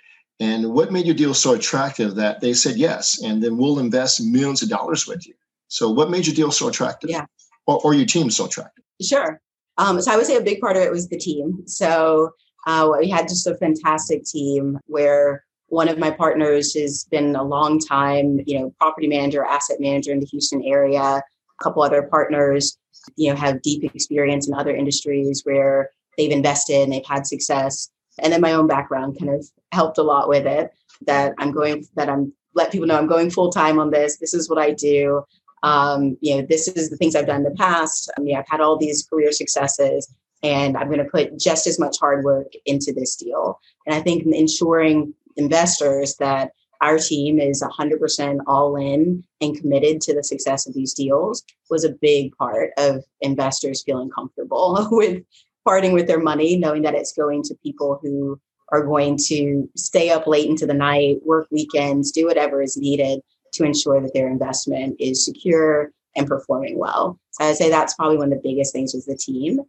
And 0.40 0.72
what 0.72 0.90
made 0.90 1.06
your 1.06 1.14
deal 1.14 1.32
so 1.32 1.54
attractive 1.54 2.16
that 2.16 2.40
they 2.40 2.54
said 2.54 2.76
yes 2.76 3.22
and 3.22 3.42
then 3.42 3.56
we'll 3.56 3.78
invest 3.78 4.20
millions 4.20 4.62
of 4.62 4.68
dollars 4.68 5.06
with 5.06 5.26
you? 5.26 5.34
So 5.68 5.90
what 5.90 6.10
made 6.10 6.26
your 6.26 6.34
deal 6.34 6.50
so 6.50 6.66
attractive? 6.66 7.08
Yeah. 7.08 7.26
Or, 7.66 7.80
or 7.84 7.94
your 7.94 8.04
team 8.04 8.30
so 8.30 8.46
attractive 8.46 8.83
sure 9.04 9.40
um, 9.78 10.00
so 10.00 10.12
i 10.12 10.16
would 10.16 10.26
say 10.26 10.36
a 10.36 10.42
big 10.42 10.60
part 10.60 10.76
of 10.76 10.82
it 10.82 10.90
was 10.90 11.08
the 11.08 11.18
team 11.18 11.62
so 11.66 12.30
uh, 12.66 12.90
we 12.98 13.10
had 13.10 13.28
just 13.28 13.46
a 13.46 13.56
fantastic 13.56 14.24
team 14.24 14.78
where 14.86 15.44
one 15.68 15.88
of 15.88 15.98
my 15.98 16.10
partners 16.10 16.72
has 16.74 17.04
been 17.10 17.36
a 17.36 17.42
long 17.42 17.78
time 17.78 18.40
you 18.46 18.58
know 18.58 18.74
property 18.80 19.06
manager 19.06 19.44
asset 19.44 19.80
manager 19.80 20.12
in 20.12 20.20
the 20.20 20.26
houston 20.26 20.62
area 20.64 21.00
a 21.00 21.22
couple 21.62 21.82
other 21.82 22.02
partners 22.02 22.78
you 23.16 23.30
know 23.30 23.36
have 23.36 23.62
deep 23.62 23.84
experience 23.84 24.48
in 24.48 24.54
other 24.54 24.74
industries 24.74 25.42
where 25.44 25.90
they've 26.16 26.30
invested 26.30 26.82
and 26.82 26.92
they've 26.92 27.06
had 27.06 27.26
success 27.26 27.90
and 28.22 28.32
then 28.32 28.40
my 28.40 28.52
own 28.52 28.66
background 28.66 29.18
kind 29.18 29.34
of 29.34 29.44
helped 29.72 29.98
a 29.98 30.02
lot 30.02 30.28
with 30.28 30.46
it 30.46 30.70
that 31.06 31.34
i'm 31.38 31.52
going 31.52 31.84
that 31.96 32.08
i'm 32.08 32.32
let 32.54 32.72
people 32.72 32.86
know 32.86 32.96
I'm 32.96 33.06
going 33.06 33.30
full 33.30 33.50
time 33.50 33.78
on 33.78 33.90
this. 33.90 34.18
This 34.18 34.34
is 34.34 34.48
what 34.48 34.58
I 34.58 34.72
do. 34.72 35.22
Um, 35.64 36.18
you 36.20 36.36
know, 36.36 36.46
this 36.46 36.68
is 36.68 36.90
the 36.90 36.96
things 36.96 37.16
I've 37.16 37.26
done 37.26 37.38
in 37.38 37.44
the 37.44 37.50
past. 37.52 38.12
I 38.18 38.20
mean, 38.20 38.36
I've 38.36 38.48
had 38.48 38.60
all 38.60 38.76
these 38.76 39.06
career 39.08 39.32
successes, 39.32 40.14
and 40.42 40.76
I'm 40.76 40.88
going 40.88 40.98
to 40.98 41.10
put 41.10 41.40
just 41.40 41.66
as 41.66 41.80
much 41.80 41.96
hard 41.98 42.22
work 42.22 42.52
into 42.66 42.92
this 42.92 43.16
deal. 43.16 43.58
And 43.86 43.94
I 43.94 44.00
think 44.00 44.26
ensuring 44.26 45.14
investors 45.36 46.16
that 46.16 46.52
our 46.82 46.98
team 46.98 47.40
is 47.40 47.62
100% 47.62 48.40
all 48.46 48.76
in 48.76 49.24
and 49.40 49.58
committed 49.58 50.02
to 50.02 50.14
the 50.14 50.22
success 50.22 50.68
of 50.68 50.74
these 50.74 50.92
deals 50.92 51.42
was 51.70 51.82
a 51.82 51.96
big 52.02 52.36
part 52.36 52.72
of 52.76 53.02
investors 53.22 53.82
feeling 53.82 54.10
comfortable 54.10 54.86
with 54.92 55.22
parting 55.64 55.94
with 55.94 56.06
their 56.06 56.20
money, 56.20 56.58
knowing 56.58 56.82
that 56.82 56.94
it's 56.94 57.14
going 57.14 57.42
to 57.44 57.54
people 57.62 57.98
who 58.02 58.38
are 58.70 58.84
going 58.84 59.16
to 59.28 59.66
stay 59.76 60.10
up 60.10 60.26
late 60.26 60.50
into 60.50 60.66
the 60.66 60.74
night, 60.74 61.24
work 61.24 61.48
weekends, 61.50 62.12
do 62.12 62.26
whatever 62.26 62.60
is 62.60 62.76
needed 62.76 63.22
to 63.54 63.64
ensure 63.64 64.00
that 64.00 64.12
their 64.14 64.28
investment 64.28 64.96
is 64.98 65.24
secure 65.24 65.90
and 66.16 66.26
performing 66.26 66.78
well. 66.78 67.18
So 67.32 67.44
I'd 67.44 67.56
say 67.56 67.70
that's 67.70 67.94
probably 67.94 68.18
one 68.18 68.32
of 68.32 68.42
the 68.42 68.48
biggest 68.48 68.72
things 68.72 68.94
was 68.94 69.06
the 69.06 69.16
team. 69.16 69.60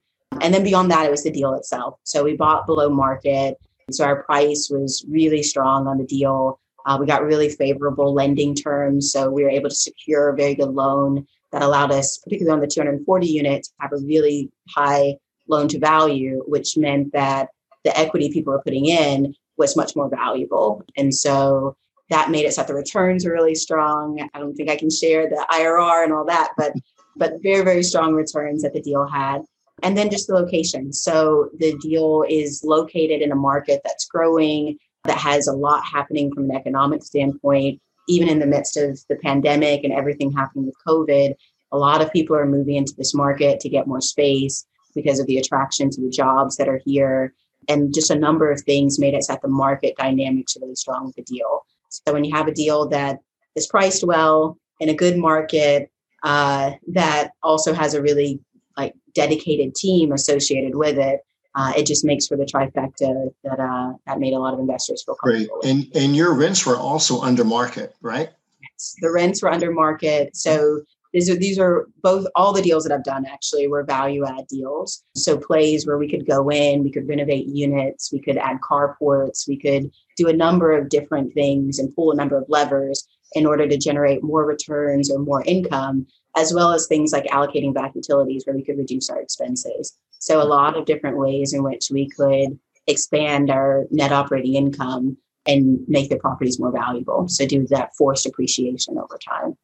And 0.41 0.53
then 0.53 0.63
beyond 0.63 0.91
that, 0.91 1.05
it 1.05 1.11
was 1.11 1.23
the 1.23 1.31
deal 1.31 1.53
itself. 1.53 1.99
So 2.03 2.23
we 2.23 2.35
bought 2.35 2.67
below 2.67 2.89
market. 2.89 3.57
So 3.91 4.03
our 4.03 4.23
price 4.23 4.69
was 4.71 5.05
really 5.07 5.43
strong 5.43 5.87
on 5.87 5.97
the 5.97 6.05
deal. 6.05 6.59
Uh, 6.85 6.97
we 6.99 7.07
got 7.07 7.23
really 7.23 7.49
favorable 7.49 8.13
lending 8.13 8.53
terms. 8.53 9.11
So 9.11 9.29
we 9.29 9.43
were 9.43 9.49
able 9.49 9.69
to 9.69 9.75
secure 9.75 10.29
a 10.29 10.35
very 10.35 10.55
good 10.55 10.69
loan 10.69 11.25
that 11.51 11.61
allowed 11.61 11.91
us, 11.91 12.17
particularly 12.17 12.53
on 12.53 12.59
the 12.59 12.67
240 12.67 13.27
units, 13.27 13.73
have 13.79 13.93
a 13.93 13.97
really 13.97 14.51
high 14.69 15.15
loan 15.47 15.67
to 15.69 15.79
value, 15.79 16.43
which 16.47 16.77
meant 16.77 17.13
that 17.13 17.49
the 17.83 17.97
equity 17.97 18.29
people 18.31 18.51
were 18.51 18.61
putting 18.61 18.85
in 18.87 19.33
was 19.57 19.77
much 19.77 19.95
more 19.95 20.09
valuable. 20.09 20.83
And 20.97 21.13
so 21.13 21.77
that 22.09 22.29
made 22.29 22.45
it 22.45 22.53
so 22.53 22.61
that 22.61 22.67
the 22.67 22.75
returns 22.75 23.25
were 23.25 23.31
really 23.31 23.55
strong. 23.55 24.27
I 24.33 24.39
don't 24.39 24.53
think 24.53 24.69
I 24.69 24.75
can 24.75 24.89
share 24.89 25.27
the 25.27 25.45
IRR 25.51 26.03
and 26.03 26.13
all 26.13 26.25
that, 26.25 26.53
but 26.57 26.73
but 27.15 27.41
very, 27.41 27.63
very 27.63 27.83
strong 27.83 28.13
returns 28.13 28.61
that 28.61 28.73
the 28.73 28.81
deal 28.81 29.07
had. 29.07 29.41
And 29.83 29.97
then 29.97 30.09
just 30.09 30.27
the 30.27 30.33
location. 30.33 30.93
So 30.93 31.49
the 31.57 31.77
deal 31.81 32.25
is 32.29 32.63
located 32.63 33.21
in 33.21 33.31
a 33.31 33.35
market 33.35 33.81
that's 33.83 34.05
growing, 34.05 34.77
that 35.05 35.17
has 35.17 35.47
a 35.47 35.53
lot 35.53 35.83
happening 35.85 36.33
from 36.33 36.49
an 36.49 36.55
economic 36.55 37.03
standpoint, 37.03 37.81
even 38.07 38.29
in 38.29 38.39
the 38.39 38.45
midst 38.45 38.77
of 38.77 38.99
the 39.09 39.17
pandemic 39.17 39.83
and 39.83 39.93
everything 39.93 40.31
happening 40.31 40.65
with 40.65 40.75
COVID. 40.87 41.33
A 41.71 41.77
lot 41.77 42.01
of 42.01 42.11
people 42.13 42.35
are 42.35 42.45
moving 42.45 42.75
into 42.75 42.93
this 42.97 43.13
market 43.13 43.59
to 43.61 43.69
get 43.69 43.87
more 43.87 44.01
space 44.01 44.65
because 44.93 45.19
of 45.19 45.27
the 45.27 45.37
attraction 45.37 45.89
to 45.89 46.01
the 46.01 46.09
jobs 46.09 46.55
that 46.55 46.69
are 46.69 46.81
here. 46.85 47.33
And 47.67 47.93
just 47.93 48.11
a 48.11 48.15
number 48.15 48.51
of 48.51 48.61
things 48.61 48.99
made 48.99 49.13
it 49.13 49.23
so 49.23 49.33
that 49.33 49.41
the 49.41 49.47
market 49.47 49.95
dynamics 49.97 50.55
are 50.55 50.61
really 50.61 50.75
strong 50.75 51.07
with 51.07 51.15
the 51.15 51.23
deal. 51.23 51.65
So 52.05 52.13
when 52.13 52.23
you 52.23 52.35
have 52.35 52.47
a 52.47 52.53
deal 52.53 52.87
that 52.89 53.19
is 53.55 53.67
priced 53.67 54.03
well 54.03 54.57
in 54.79 54.89
a 54.89 54.93
good 54.93 55.17
market, 55.17 55.89
uh, 56.23 56.71
that 56.87 57.31
also 57.43 57.73
has 57.73 57.93
a 57.93 58.01
really 58.01 58.39
like 58.77 58.93
dedicated 59.13 59.75
team 59.75 60.11
associated 60.11 60.75
with 60.75 60.97
it, 60.97 61.21
uh, 61.55 61.71
it 61.77 61.85
just 61.85 62.03
makes 62.03 62.27
for 62.27 62.35
the 62.35 62.45
trifecta 62.45 63.29
that 63.43 63.59
uh, 63.59 63.93
that 64.05 64.19
made 64.19 64.33
a 64.33 64.39
lot 64.39 64.53
of 64.53 64.59
investors 64.59 65.03
feel 65.05 65.15
comfortable. 65.15 65.59
Great, 65.61 65.71
and 65.71 65.95
and 65.95 66.15
your 66.15 66.33
rents 66.33 66.65
were 66.65 66.75
also 66.75 67.21
under 67.21 67.45
market, 67.45 67.95
right? 68.01 68.29
Yes, 68.61 68.95
the 69.01 69.11
rents 69.11 69.41
were 69.41 69.51
under 69.51 69.71
market. 69.71 70.35
So 70.35 70.81
these 71.13 71.29
are 71.29 71.35
these 71.35 71.57
are 71.57 71.87
both 72.03 72.27
all 72.35 72.51
the 72.51 72.61
deals 72.61 72.83
that 72.83 72.93
I've 72.93 73.05
done 73.05 73.25
actually 73.25 73.67
were 73.67 73.83
value 73.83 74.25
add 74.25 74.47
deals. 74.47 75.03
So 75.15 75.37
plays 75.37 75.87
where 75.87 75.97
we 75.97 76.09
could 76.09 76.27
go 76.27 76.49
in, 76.49 76.83
we 76.83 76.91
could 76.91 77.07
renovate 77.07 77.45
units, 77.45 78.11
we 78.11 78.19
could 78.19 78.37
add 78.37 78.59
carports, 78.59 79.47
we 79.47 79.57
could 79.57 79.91
do 80.15 80.27
a 80.27 80.33
number 80.33 80.71
of 80.71 80.89
different 80.89 81.33
things 81.33 81.79
and 81.79 81.93
pull 81.95 82.11
a 82.11 82.15
number 82.15 82.37
of 82.37 82.45
levers 82.47 83.07
in 83.33 83.45
order 83.45 83.67
to 83.67 83.77
generate 83.77 84.23
more 84.23 84.45
returns 84.45 85.11
or 85.11 85.19
more 85.19 85.43
income, 85.45 86.07
as 86.37 86.53
well 86.53 86.71
as 86.71 86.87
things 86.87 87.11
like 87.11 87.25
allocating 87.25 87.73
back 87.73 87.93
utilities 87.95 88.43
where 88.45 88.55
we 88.55 88.63
could 88.63 88.77
reduce 88.77 89.09
our 89.09 89.19
expenses. 89.19 89.97
So 90.19 90.41
a 90.41 90.43
lot 90.43 90.77
of 90.77 90.85
different 90.85 91.17
ways 91.17 91.53
in 91.53 91.63
which 91.63 91.89
we 91.91 92.09
could 92.09 92.57
expand 92.87 93.49
our 93.49 93.85
net 93.91 94.11
operating 94.11 94.55
income 94.55 95.17
and 95.47 95.79
make 95.87 96.09
the 96.09 96.17
properties 96.17 96.59
more 96.59 96.71
valuable. 96.71 97.27
So 97.27 97.45
do 97.45 97.67
that 97.67 97.95
forced 97.95 98.25
appreciation 98.25 98.97
over 98.97 99.17
time. 99.17 99.57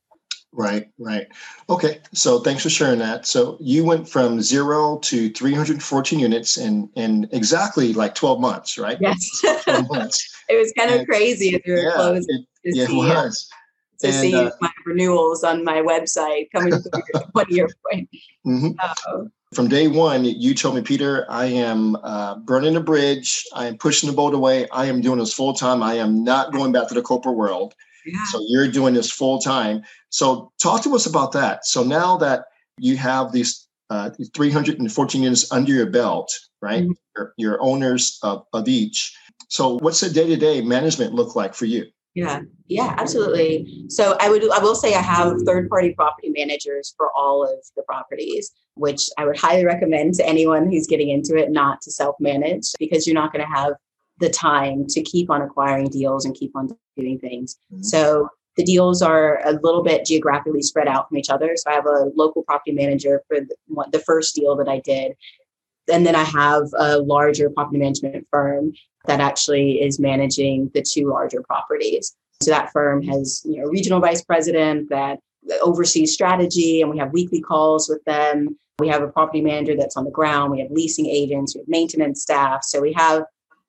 Right, 0.53 0.89
right. 1.00 1.27
Okay, 1.70 2.00
so 2.13 2.39
thanks 2.39 2.63
for 2.63 2.70
sharing 2.70 3.00
that. 3.00 3.25
So 3.25 3.58
you 3.62 3.86
went 3.86 4.08
from 4.08 4.41
zero 4.41 4.98
to 5.00 5.29
314 5.29 6.20
units 6.20 6.58
in 6.58 6.89
in 6.96 7.29
exactly 7.31 7.93
like 7.93 8.15
12 8.15 8.41
months, 8.41 8.77
right? 8.77 8.98
Yes. 9.00 9.41
12 9.63 9.89
months. 9.89 10.36
it 10.50 10.58
was 10.58 10.74
kind 10.77 10.91
and, 10.91 11.01
of 11.01 11.08
crazy 11.08 11.55
as 11.55 11.62
we 11.65 11.72
were 11.72 11.79
yeah, 11.79 11.91
closing. 11.93 12.46
It, 12.63 12.75
yeah, 12.75 12.84
it 12.84 12.93
was. 12.93 13.50
To 14.01 14.08
and, 14.08 14.15
see 14.15 14.36
uh, 14.36 14.51
my 14.60 14.72
renewals 14.86 15.43
on 15.43 15.63
my 15.63 15.77
website 15.81 16.50
coming 16.53 16.72
to 16.72 17.25
one 17.31 17.46
year 17.50 17.70
point. 17.89 18.10
Mm-hmm. 18.46 18.72
Uh, 18.81 19.25
from 19.53 19.67
day 19.67 19.88
one, 19.88 20.25
you 20.25 20.55
told 20.55 20.75
me, 20.75 20.81
Peter, 20.81 21.25
I 21.29 21.46
am 21.46 21.98
uh, 21.98 22.36
burning 22.38 22.74
the 22.74 22.81
bridge. 22.81 23.46
I 23.53 23.67
am 23.67 23.77
pushing 23.77 24.10
the 24.10 24.15
boat 24.15 24.34
away. 24.34 24.67
I 24.70 24.86
am 24.86 25.01
doing 25.01 25.20
this 25.20 25.34
full 25.34 25.53
time. 25.53 25.84
I 25.84 25.96
am 25.96 26.24
not 26.24 26.51
going 26.51 26.72
back 26.72 26.88
to 26.88 26.93
the 26.93 27.01
corporate 27.01 27.36
world. 27.36 27.75
Yeah. 28.05 28.24
So 28.31 28.43
you're 28.48 28.67
doing 28.67 28.93
this 28.93 29.12
full 29.12 29.39
time. 29.39 29.84
So 30.10 30.51
talk 30.62 30.84
to 30.84 30.96
us 30.96 31.05
about 31.05 31.31
that. 31.34 31.65
So 31.65 31.84
now 31.84 32.17
that 32.17 32.46
you 32.77 32.98
have 32.98 33.31
these 33.31 33.67
uh, 33.89 34.10
314 34.34 35.24
units 35.24 35.51
under 35.51 35.74
your 35.74 35.86
belt, 35.86 36.31
right? 36.62 36.84
Mm-hmm. 36.84 36.91
You're, 37.15 37.34
you're, 37.38 37.62
owners 37.62 38.17
of, 38.24 38.46
of 38.53 38.67
each. 38.67 39.13
So 39.50 39.79
what's 39.79 40.00
the 40.00 40.10
day 40.10 40.27
to 40.27 40.38
day 40.38 40.62
management 40.62 41.13
look 41.13 41.36
like 41.36 41.53
for 41.53 41.65
you? 41.65 41.86
Yeah, 42.13 42.41
yeah, 42.67 42.96
absolutely. 42.98 43.86
So 43.89 44.17
I 44.20 44.29
would, 44.29 44.43
I 44.51 44.60
will 44.60 44.75
say, 44.75 44.96
I 44.96 45.01
have 45.01 45.34
third 45.46 45.70
party 45.70 45.93
property 45.93 46.29
managers 46.29 46.93
for 46.98 47.10
all 47.15 47.43
of 47.43 47.60
the 47.77 47.84
properties, 47.84 48.51
which 48.75 49.10
I 49.17 49.25
would 49.25 49.38
highly 49.38 49.65
recommend 49.65 50.15
to 50.15 50.27
anyone 50.27 50.70
who's 50.70 50.88
getting 50.88 51.10
into 51.10 51.38
it 51.38 51.51
not 51.51 51.81
to 51.81 51.91
self 51.91 52.15
manage 52.20 52.72
because 52.79 53.08
you're 53.08 53.13
not 53.13 53.31
going 53.31 53.46
to 53.46 53.53
have 53.53 53.74
the 54.22 54.30
time 54.30 54.86
to 54.88 55.01
keep 55.01 55.30
on 55.30 55.42
acquiring 55.42 55.90
deals 55.90 56.25
and 56.25 56.36
keep 56.36 56.56
on 56.56 56.70
doing 56.96 57.20
things. 57.20 57.58
Mm-hmm. 57.74 57.84
So 57.84 58.30
the 58.58 58.63
deals 58.63 59.01
are 59.01 59.42
a 59.46 59.54
little 59.54 59.84
bit 59.84 60.06
geographically 60.06 60.62
spread 60.62 60.88
out 60.88 61.08
from 61.08 61.18
each 61.18 61.30
other. 61.30 61.56
So 61.56 61.72
I 61.72 61.74
have 61.74 61.86
a 61.86 62.12
local 62.16 62.44
property 62.44 62.72
manager 62.72 63.24
for 63.28 63.40
the, 63.40 63.56
the 63.92 64.00
first 64.00 64.36
deal 64.36 64.56
that 64.58 64.68
I 64.68 64.80
did. 64.80 65.13
And 65.92 66.06
then 66.06 66.16
I 66.16 66.24
have 66.24 66.63
a 66.78 67.00
larger 67.00 67.50
property 67.50 67.80
management 67.80 68.28
firm 68.30 68.74
that 69.06 69.20
actually 69.20 69.82
is 69.82 70.00
managing 70.00 70.70
the 70.74 70.82
two 70.82 71.10
larger 71.10 71.42
properties. 71.42 72.16
So 72.44 72.51
that 72.51 72.72
firm 72.72 73.04
has, 73.04 73.42
you 73.46 73.62
know, 73.62 73.68
regional 73.68 74.00
vice 74.00 74.24
president 74.24 74.90
that 74.90 75.20
oversees 75.62 76.13
strategy 76.13 76.82
and 76.82 76.90
we 76.90 76.98
have 76.98 77.12
weekly 77.12 77.42
calls 77.42 77.90
with 77.90 78.04
them. 78.06 78.58
We 78.80 78.88
have 78.90 79.01
a 79.01 79.08
property 79.08 79.42
manager 79.42 79.75
that's 79.75 79.98
on 79.98 80.06
the 80.06 80.12
ground. 80.12 80.51
We 80.51 80.60
have 80.60 80.72
leasing 80.72 81.08
agents, 81.08 81.56
we 81.56 81.62
have 81.62 81.68
maintenance 81.68 82.22
staff. 82.22 82.63
So 82.63 82.82
we 82.82 82.94
have 82.94 83.24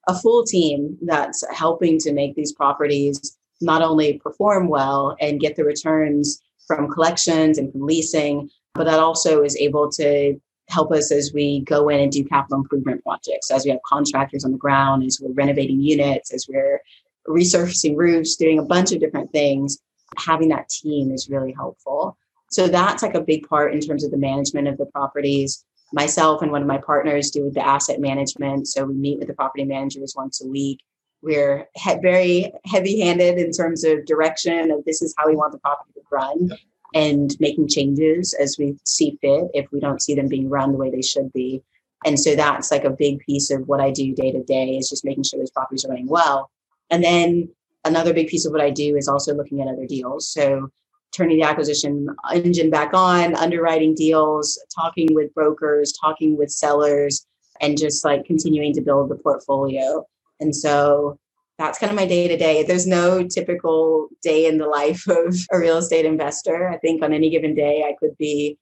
a 0.08 0.18
full 0.18 0.44
team 0.44 0.98
that's 1.02 1.44
helping 1.52 1.98
to 1.98 2.12
make 2.12 2.34
these 2.34 2.52
properties 2.52 3.36
not 3.60 3.82
only 3.82 4.18
perform 4.18 4.68
well 4.68 5.16
and 5.20 5.40
get 5.40 5.56
the 5.56 5.64
returns 5.64 6.40
from 6.66 6.90
collections 6.90 7.58
and 7.58 7.70
from 7.70 7.82
leasing, 7.82 8.50
but 8.74 8.84
that 8.84 8.98
also 8.98 9.42
is 9.42 9.56
able 9.56 9.90
to 9.92 10.40
help 10.68 10.90
us 10.92 11.12
as 11.12 11.32
we 11.32 11.60
go 11.60 11.88
in 11.88 12.00
and 12.00 12.10
do 12.10 12.24
capital 12.24 12.58
improvement 12.58 13.02
projects, 13.02 13.50
as 13.50 13.64
we 13.64 13.70
have 13.70 13.80
contractors 13.86 14.44
on 14.44 14.52
the 14.52 14.58
ground, 14.58 15.04
as 15.04 15.20
we're 15.20 15.32
renovating 15.32 15.80
units, 15.80 16.32
as 16.32 16.46
we're 16.48 16.80
resurfacing 17.28 17.96
roofs, 17.96 18.36
doing 18.36 18.58
a 18.58 18.64
bunch 18.64 18.92
of 18.92 19.00
different 19.00 19.30
things. 19.32 19.78
Having 20.16 20.48
that 20.48 20.68
team 20.68 21.12
is 21.12 21.28
really 21.28 21.52
helpful. 21.52 22.16
So 22.50 22.68
that's 22.68 23.02
like 23.02 23.14
a 23.14 23.20
big 23.20 23.48
part 23.48 23.72
in 23.72 23.80
terms 23.80 24.04
of 24.04 24.10
the 24.10 24.18
management 24.18 24.68
of 24.68 24.76
the 24.76 24.86
properties 24.86 25.64
myself 25.92 26.42
and 26.42 26.50
one 26.50 26.62
of 26.62 26.68
my 26.68 26.78
partners 26.78 27.30
do 27.30 27.50
the 27.50 27.66
asset 27.66 28.00
management. 28.00 28.68
So 28.68 28.84
we 28.84 28.94
meet 28.94 29.18
with 29.18 29.28
the 29.28 29.34
property 29.34 29.64
managers 29.64 30.14
once 30.16 30.42
a 30.42 30.46
week. 30.46 30.80
We're 31.22 31.68
he- 31.74 32.00
very 32.00 32.52
heavy 32.64 33.00
handed 33.00 33.38
in 33.38 33.52
terms 33.52 33.84
of 33.84 34.04
direction 34.06 34.70
of 34.70 34.84
this 34.84 35.02
is 35.02 35.14
how 35.16 35.28
we 35.28 35.36
want 35.36 35.52
the 35.52 35.58
property 35.58 35.92
to 35.94 36.00
run 36.10 36.50
and 36.94 37.34
making 37.40 37.68
changes 37.68 38.34
as 38.34 38.56
we 38.58 38.76
see 38.84 39.18
fit 39.20 39.44
if 39.54 39.70
we 39.72 39.80
don't 39.80 40.02
see 40.02 40.14
them 40.14 40.28
being 40.28 40.48
run 40.48 40.72
the 40.72 40.78
way 40.78 40.90
they 40.90 41.02
should 41.02 41.32
be. 41.32 41.62
And 42.04 42.18
so 42.18 42.34
that's 42.34 42.70
like 42.70 42.84
a 42.84 42.90
big 42.90 43.20
piece 43.20 43.50
of 43.50 43.68
what 43.68 43.80
I 43.80 43.90
do 43.90 44.14
day 44.14 44.32
to 44.32 44.42
day 44.42 44.76
is 44.76 44.90
just 44.90 45.04
making 45.04 45.22
sure 45.22 45.38
those 45.38 45.50
properties 45.50 45.84
are 45.84 45.88
running 45.88 46.08
well. 46.08 46.50
And 46.90 47.02
then 47.02 47.48
another 47.84 48.12
big 48.12 48.28
piece 48.28 48.44
of 48.44 48.52
what 48.52 48.60
I 48.60 48.70
do 48.70 48.96
is 48.96 49.08
also 49.08 49.34
looking 49.34 49.60
at 49.60 49.68
other 49.68 49.86
deals. 49.86 50.28
So 50.28 50.70
turning 51.12 51.38
the 51.38 51.44
acquisition 51.44 52.08
engine 52.32 52.70
back 52.70 52.94
on, 52.94 53.34
underwriting 53.36 53.94
deals, 53.94 54.60
talking 54.74 55.08
with 55.12 55.32
brokers, 55.34 55.92
talking 55.92 56.36
with 56.36 56.50
sellers, 56.50 57.26
and 57.60 57.78
just 57.78 58.04
like 58.04 58.24
continuing 58.24 58.72
to 58.74 58.80
build 58.80 59.10
the 59.10 59.16
portfolio. 59.16 60.04
And 60.40 60.54
so 60.54 61.18
that's 61.58 61.78
kind 61.78 61.90
of 61.90 61.96
my 61.96 62.06
day 62.06 62.28
to 62.28 62.36
day. 62.36 62.64
There's 62.64 62.86
no 62.86 63.26
typical 63.26 64.08
day 64.22 64.46
in 64.46 64.58
the 64.58 64.66
life 64.66 65.06
of 65.08 65.36
a 65.52 65.58
real 65.58 65.78
estate 65.78 66.06
investor. 66.06 66.68
I 66.68 66.78
think 66.78 67.02
on 67.02 67.12
any 67.12 67.30
given 67.30 67.54
day, 67.54 67.84
I 67.86 67.94
could 68.00 68.16
be 68.18 68.58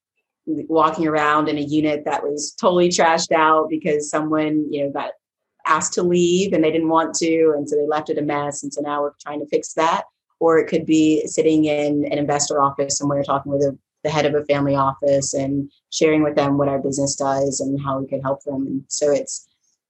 walking 0.47 1.07
around 1.07 1.49
in 1.49 1.59
a 1.59 1.63
unit 1.63 2.05
that 2.05 2.23
was 2.23 2.53
totally 2.61 2.89
trashed 2.89 3.31
out 3.33 3.69
because 3.69 4.11
someone, 4.11 4.67
you 4.71 4.85
know, 4.85 4.91
got 4.91 5.13
asked 5.67 5.93
to 5.95 6.03
leave 6.03 6.53
and 6.53 6.65
they 6.65 6.73
didn't 6.73 6.89
want 6.89 7.15
to. 7.15 7.55
And 7.57 7.69
so 7.69 7.77
they 7.77 7.87
left 7.87 8.11
it 8.11 8.19
a 8.19 8.23
mess. 8.23 8.63
And 8.63 8.73
so 8.73 8.81
now 8.81 9.03
we're 9.03 9.13
trying 9.23 9.41
to 9.41 9.47
fix 9.47 9.75
that 9.75 10.05
or 10.41 10.59
it 10.59 10.67
could 10.67 10.87
be 10.87 11.27
sitting 11.27 11.67
in 11.67 12.05
an 12.07 12.19
investor 12.19 12.61
office 12.61 12.99
somewhere 12.99 13.23
talking 13.23 13.53
with 13.53 13.63
a, 13.63 13.79
the 14.03 14.11
head 14.11 14.27
of 14.27 14.35
a 14.35 14.45
family 14.47 14.75
office 14.75 15.35
and 15.35 15.71
sharing 15.91 16.23
with 16.23 16.35
them 16.35 16.57
what 16.57 16.69
our 16.69 16.79
business 16.79 17.15
does 17.15 17.61
and 17.61 17.81
how 17.81 18.01
we 18.01 18.09
can 18.09 18.23
help 18.23 18.43
them. 18.45 18.67
And 18.67 18.85
so 18.89 19.13
it's 19.13 19.47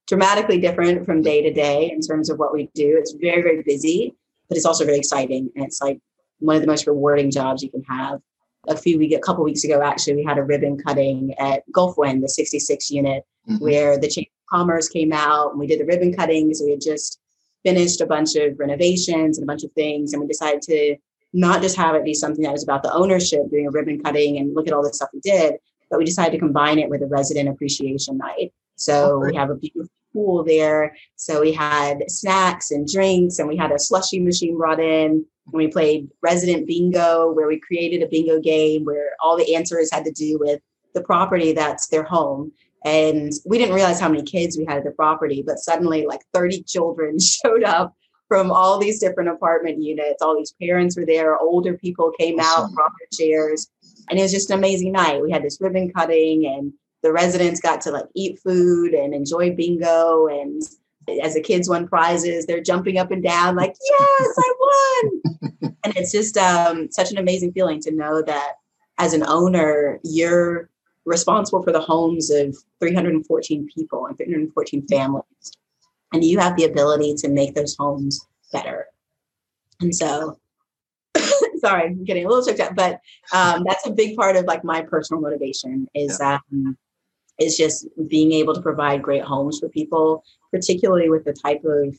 dramatically 0.07 0.59
different 0.59 1.05
from 1.05 1.21
day 1.21 1.41
to 1.41 1.53
day 1.53 1.89
in 1.89 2.01
terms 2.01 2.29
of 2.29 2.37
what 2.37 2.53
we 2.53 2.69
do. 2.75 2.97
It's 2.99 3.13
very, 3.13 3.41
very 3.41 3.63
busy, 3.63 4.13
but 4.49 4.57
it's 4.57 4.65
also 4.65 4.85
very 4.85 4.97
exciting. 4.97 5.49
And 5.55 5.65
it's 5.65 5.81
like 5.81 5.99
one 6.39 6.57
of 6.57 6.61
the 6.61 6.67
most 6.67 6.85
rewarding 6.85 7.31
jobs 7.31 7.63
you 7.63 7.71
can 7.71 7.83
have. 7.83 8.19
A 8.67 8.75
few 8.75 8.99
week, 8.99 9.13
a 9.13 9.19
couple 9.19 9.43
weeks 9.43 9.63
ago, 9.63 9.81
actually, 9.81 10.17
we 10.17 10.23
had 10.23 10.37
a 10.37 10.43
ribbon 10.43 10.77
cutting 10.77 11.33
at 11.39 11.63
Gulfwind, 11.71 12.21
the 12.21 12.29
66 12.29 12.91
unit, 12.91 13.23
mm-hmm. 13.49 13.63
where 13.63 13.97
the 13.97 14.07
Chamber 14.07 14.29
of 14.29 14.57
Commerce 14.59 14.89
came 14.89 15.13
out 15.13 15.51
and 15.51 15.59
we 15.59 15.65
did 15.65 15.79
the 15.79 15.85
ribbon 15.85 16.13
cuttings. 16.13 16.61
We 16.63 16.71
had 16.71 16.81
just 16.81 17.20
finished 17.63 18.01
a 18.01 18.05
bunch 18.05 18.35
of 18.35 18.57
renovations 18.57 19.37
and 19.37 19.45
a 19.45 19.51
bunch 19.51 19.63
of 19.63 19.71
things, 19.73 20.13
and 20.13 20.21
we 20.21 20.27
decided 20.27 20.61
to 20.63 20.95
not 21.33 21.61
just 21.61 21.77
have 21.77 21.95
it 21.95 22.03
be 22.03 22.13
something 22.13 22.43
that 22.43 22.51
was 22.51 22.63
about 22.63 22.83
the 22.83 22.93
ownership, 22.93 23.49
doing 23.49 23.67
a 23.67 23.71
ribbon 23.71 24.01
cutting 24.03 24.37
and 24.37 24.53
look 24.53 24.67
at 24.67 24.73
all 24.73 24.83
the 24.83 24.93
stuff 24.93 25.09
we 25.13 25.19
did, 25.21 25.55
but 25.89 25.97
we 25.97 26.05
decided 26.05 26.31
to 26.31 26.39
combine 26.39 26.79
it 26.79 26.89
with 26.89 27.01
a 27.01 27.07
resident 27.07 27.49
appreciation 27.49 28.17
night. 28.17 28.51
So 28.75 29.15
oh, 29.15 29.27
we 29.27 29.35
have 29.35 29.49
a 29.49 29.55
beautiful 29.55 29.91
pool 30.13 30.43
there. 30.43 30.95
So 31.15 31.41
we 31.41 31.53
had 31.53 32.09
snacks 32.09 32.71
and 32.71 32.87
drinks, 32.87 33.39
and 33.39 33.47
we 33.47 33.55
had 33.55 33.71
a 33.71 33.79
slushy 33.79 34.19
machine 34.19 34.57
brought 34.57 34.79
in. 34.79 35.25
And 35.45 35.53
we 35.53 35.67
played 35.67 36.09
resident 36.21 36.67
bingo, 36.67 37.31
where 37.31 37.47
we 37.47 37.59
created 37.59 38.03
a 38.03 38.07
bingo 38.07 38.39
game 38.39 38.83
where 38.83 39.15
all 39.21 39.37
the 39.37 39.55
answers 39.55 39.89
had 39.91 40.05
to 40.05 40.11
do 40.11 40.37
with 40.39 40.59
the 40.93 41.01
property 41.01 41.53
that's 41.53 41.87
their 41.87 42.03
home. 42.03 42.51
And 42.83 43.31
we 43.45 43.57
didn't 43.57 43.75
realize 43.75 43.99
how 43.99 44.09
many 44.09 44.23
kids 44.23 44.57
we 44.57 44.65
had 44.65 44.77
at 44.77 44.83
the 44.83 44.91
property, 44.91 45.43
but 45.45 45.59
suddenly 45.59 46.05
like 46.05 46.21
30 46.33 46.63
children 46.63 47.19
showed 47.19 47.63
up 47.63 47.95
from 48.27 48.49
all 48.49 48.79
these 48.79 48.99
different 48.99 49.29
apartment 49.29 49.81
units. 49.81 50.21
All 50.21 50.37
these 50.37 50.55
parents 50.61 50.97
were 50.97 51.05
there, 51.05 51.37
older 51.37 51.77
people 51.77 52.11
came 52.17 52.39
awesome. 52.39 52.65
out, 52.65 52.73
brought 52.73 52.91
their 52.99 53.27
chairs. 53.27 53.67
And 54.09 54.17
it 54.17 54.23
was 54.23 54.31
just 54.31 54.49
an 54.49 54.57
amazing 54.57 54.93
night. 54.93 55.21
We 55.21 55.31
had 55.31 55.43
this 55.43 55.59
ribbon 55.61 55.91
cutting 55.91 56.45
and 56.45 56.73
the 57.01 57.11
residents 57.11 57.59
got 57.59 57.81
to 57.81 57.91
like 57.91 58.05
eat 58.15 58.39
food 58.39 58.93
and 58.93 59.13
enjoy 59.13 59.55
bingo 59.55 60.27
and 60.27 60.61
as 61.23 61.33
the 61.33 61.41
kids 61.41 61.67
won 61.67 61.87
prizes 61.87 62.45
they're 62.45 62.61
jumping 62.61 62.97
up 62.97 63.11
and 63.11 63.23
down 63.23 63.55
like 63.55 63.75
yes 63.89 64.35
i 64.37 64.53
won 64.59 65.51
and 65.83 65.97
it's 65.97 66.11
just 66.11 66.37
um, 66.37 66.89
such 66.91 67.11
an 67.11 67.17
amazing 67.17 67.51
feeling 67.53 67.79
to 67.81 67.91
know 67.91 68.21
that 68.21 68.53
as 68.99 69.13
an 69.13 69.23
owner 69.27 69.99
you're 70.03 70.69
responsible 71.05 71.63
for 71.63 71.71
the 71.71 71.79
homes 71.79 72.29
of 72.29 72.55
314 72.79 73.67
people 73.73 74.05
and 74.05 74.17
314 74.17 74.87
families. 74.87 75.51
And 76.13 76.23
you 76.23 76.39
have 76.39 76.55
the 76.57 76.65
ability 76.65 77.15
to 77.15 77.29
make 77.29 77.55
those 77.55 77.75
homes 77.77 78.25
better. 78.51 78.87
And 79.79 79.95
so 79.95 80.37
sorry 81.57 81.87
i'm 81.87 82.05
getting 82.05 82.25
a 82.25 82.29
little 82.29 82.45
choked 82.45 82.61
up 82.61 82.73
but 82.73 83.01
um, 83.33 83.65
that's 83.67 83.85
a 83.85 83.91
big 83.91 84.15
part 84.15 84.37
of 84.37 84.45
like 84.45 84.63
my 84.63 84.81
personal 84.81 85.21
motivation 85.21 85.85
is 85.93 86.17
yeah. 86.21 86.39
um, 86.53 86.77
is 87.41 87.57
just 87.57 87.87
being 88.07 88.31
able 88.31 88.53
to 88.53 88.61
provide 88.61 89.01
great 89.01 89.23
homes 89.23 89.59
for 89.59 89.69
people, 89.69 90.23
particularly 90.51 91.09
with 91.09 91.25
the 91.25 91.33
type 91.33 91.63
of 91.65 91.97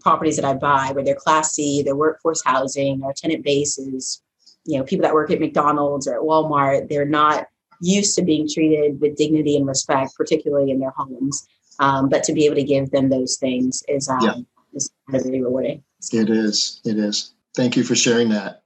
properties 0.00 0.36
that 0.36 0.44
I 0.44 0.54
buy, 0.54 0.90
where 0.92 1.04
they're 1.04 1.14
class 1.14 1.54
C, 1.54 1.82
they're 1.82 1.96
workforce 1.96 2.42
housing, 2.44 3.02
our 3.02 3.12
tenant 3.12 3.42
base 3.42 3.78
is, 3.78 4.22
you 4.64 4.78
know, 4.78 4.84
people 4.84 5.04
that 5.04 5.14
work 5.14 5.30
at 5.30 5.40
McDonald's 5.40 6.06
or 6.06 6.14
at 6.14 6.20
Walmart, 6.20 6.88
they're 6.88 7.06
not 7.06 7.46
used 7.80 8.14
to 8.16 8.22
being 8.22 8.48
treated 8.48 9.00
with 9.00 9.16
dignity 9.16 9.56
and 9.56 9.66
respect, 9.66 10.14
particularly 10.16 10.70
in 10.70 10.80
their 10.80 10.92
homes. 10.96 11.46
Um, 11.80 12.08
but 12.08 12.24
to 12.24 12.32
be 12.32 12.44
able 12.46 12.56
to 12.56 12.64
give 12.64 12.90
them 12.90 13.08
those 13.08 13.36
things 13.36 13.82
is 13.88 14.08
um, 14.08 14.18
yeah. 14.22 14.34
is 14.74 14.90
really 15.08 15.42
rewarding. 15.42 15.84
It 16.12 16.30
is. 16.30 16.80
It 16.84 16.98
is. 16.98 17.34
Thank 17.54 17.76
you 17.76 17.84
for 17.84 17.94
sharing 17.94 18.28
that. 18.30 18.62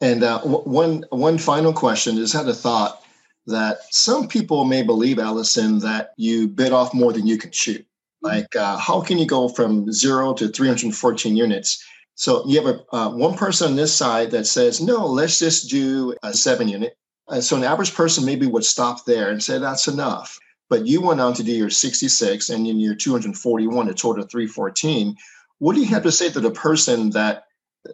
And 0.00 0.22
uh, 0.22 0.38
w- 0.38 0.62
one 0.62 1.04
one 1.10 1.38
final 1.38 1.72
question 1.72 2.18
is 2.18 2.32
had 2.32 2.48
a 2.48 2.54
thought 2.54 3.02
that 3.46 3.78
some 3.90 4.26
people 4.26 4.64
may 4.64 4.82
believe, 4.82 5.18
Allison, 5.18 5.78
that 5.80 6.12
you 6.16 6.48
bit 6.48 6.72
off 6.72 6.92
more 6.92 7.12
than 7.12 7.26
you 7.26 7.38
can 7.38 7.50
chew. 7.50 7.84
Like, 8.22 8.56
uh, 8.56 8.76
how 8.76 9.00
can 9.00 9.18
you 9.18 9.26
go 9.26 9.48
from 9.48 9.92
zero 9.92 10.34
to 10.34 10.48
314 10.48 11.36
units? 11.36 11.84
So 12.16 12.44
you 12.46 12.60
have 12.60 12.74
a 12.74 12.96
uh, 12.96 13.10
one 13.10 13.36
person 13.36 13.68
on 13.68 13.76
this 13.76 13.94
side 13.94 14.30
that 14.32 14.46
says, 14.46 14.80
no, 14.80 15.06
let's 15.06 15.38
just 15.38 15.70
do 15.70 16.14
a 16.22 16.32
seven 16.32 16.66
unit. 16.66 16.96
Uh, 17.28 17.40
so 17.40 17.56
an 17.56 17.64
average 17.64 17.94
person 17.94 18.24
maybe 18.24 18.46
would 18.46 18.64
stop 18.64 19.04
there 19.04 19.30
and 19.30 19.42
say 19.42 19.58
that's 19.58 19.88
enough. 19.88 20.38
But 20.68 20.86
you 20.86 21.00
went 21.00 21.20
on 21.20 21.34
to 21.34 21.42
do 21.42 21.52
your 21.52 21.70
66 21.70 22.48
and 22.48 22.66
in 22.66 22.80
your 22.80 22.94
241, 22.94 23.88
a 23.88 23.94
total 23.94 24.24
of 24.24 24.30
314. 24.30 25.16
What 25.58 25.74
do 25.74 25.80
you 25.80 25.86
have 25.86 26.02
to 26.02 26.12
say 26.12 26.30
to 26.30 26.40
the 26.40 26.50
person 26.50 27.10
that 27.10 27.44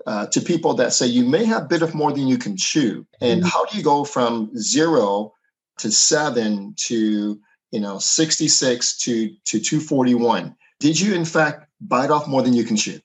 uh, 0.07 0.27
to 0.27 0.41
people 0.41 0.75
that 0.75 0.93
say 0.93 1.07
you 1.07 1.25
may 1.25 1.45
have 1.45 1.63
a 1.63 1.67
bit 1.67 1.83
of 1.83 1.95
more 1.95 2.13
than 2.13 2.27
you 2.27 2.39
can 2.39 2.57
chew 2.57 3.07
and 3.21 3.41
mm-hmm. 3.41 3.49
how 3.49 3.65
do 3.67 3.77
you 3.77 3.83
go 3.83 4.05
from 4.05 4.51
zero 4.57 5.33
to 5.79 5.91
seven 5.91 6.75
to 6.77 7.39
you 7.71 7.81
know 7.81 7.99
66 7.99 8.99
to 8.99 9.29
to 9.45 9.61
241 9.61 10.57
did 10.81 10.99
you 10.99 11.15
in 11.15 11.25
fact 11.25 11.67
bite 11.81 12.11
off 12.11 12.27
more 12.29 12.43
than 12.43 12.55
you 12.55 12.65
can 12.65 12.77
chew 12.77 13.01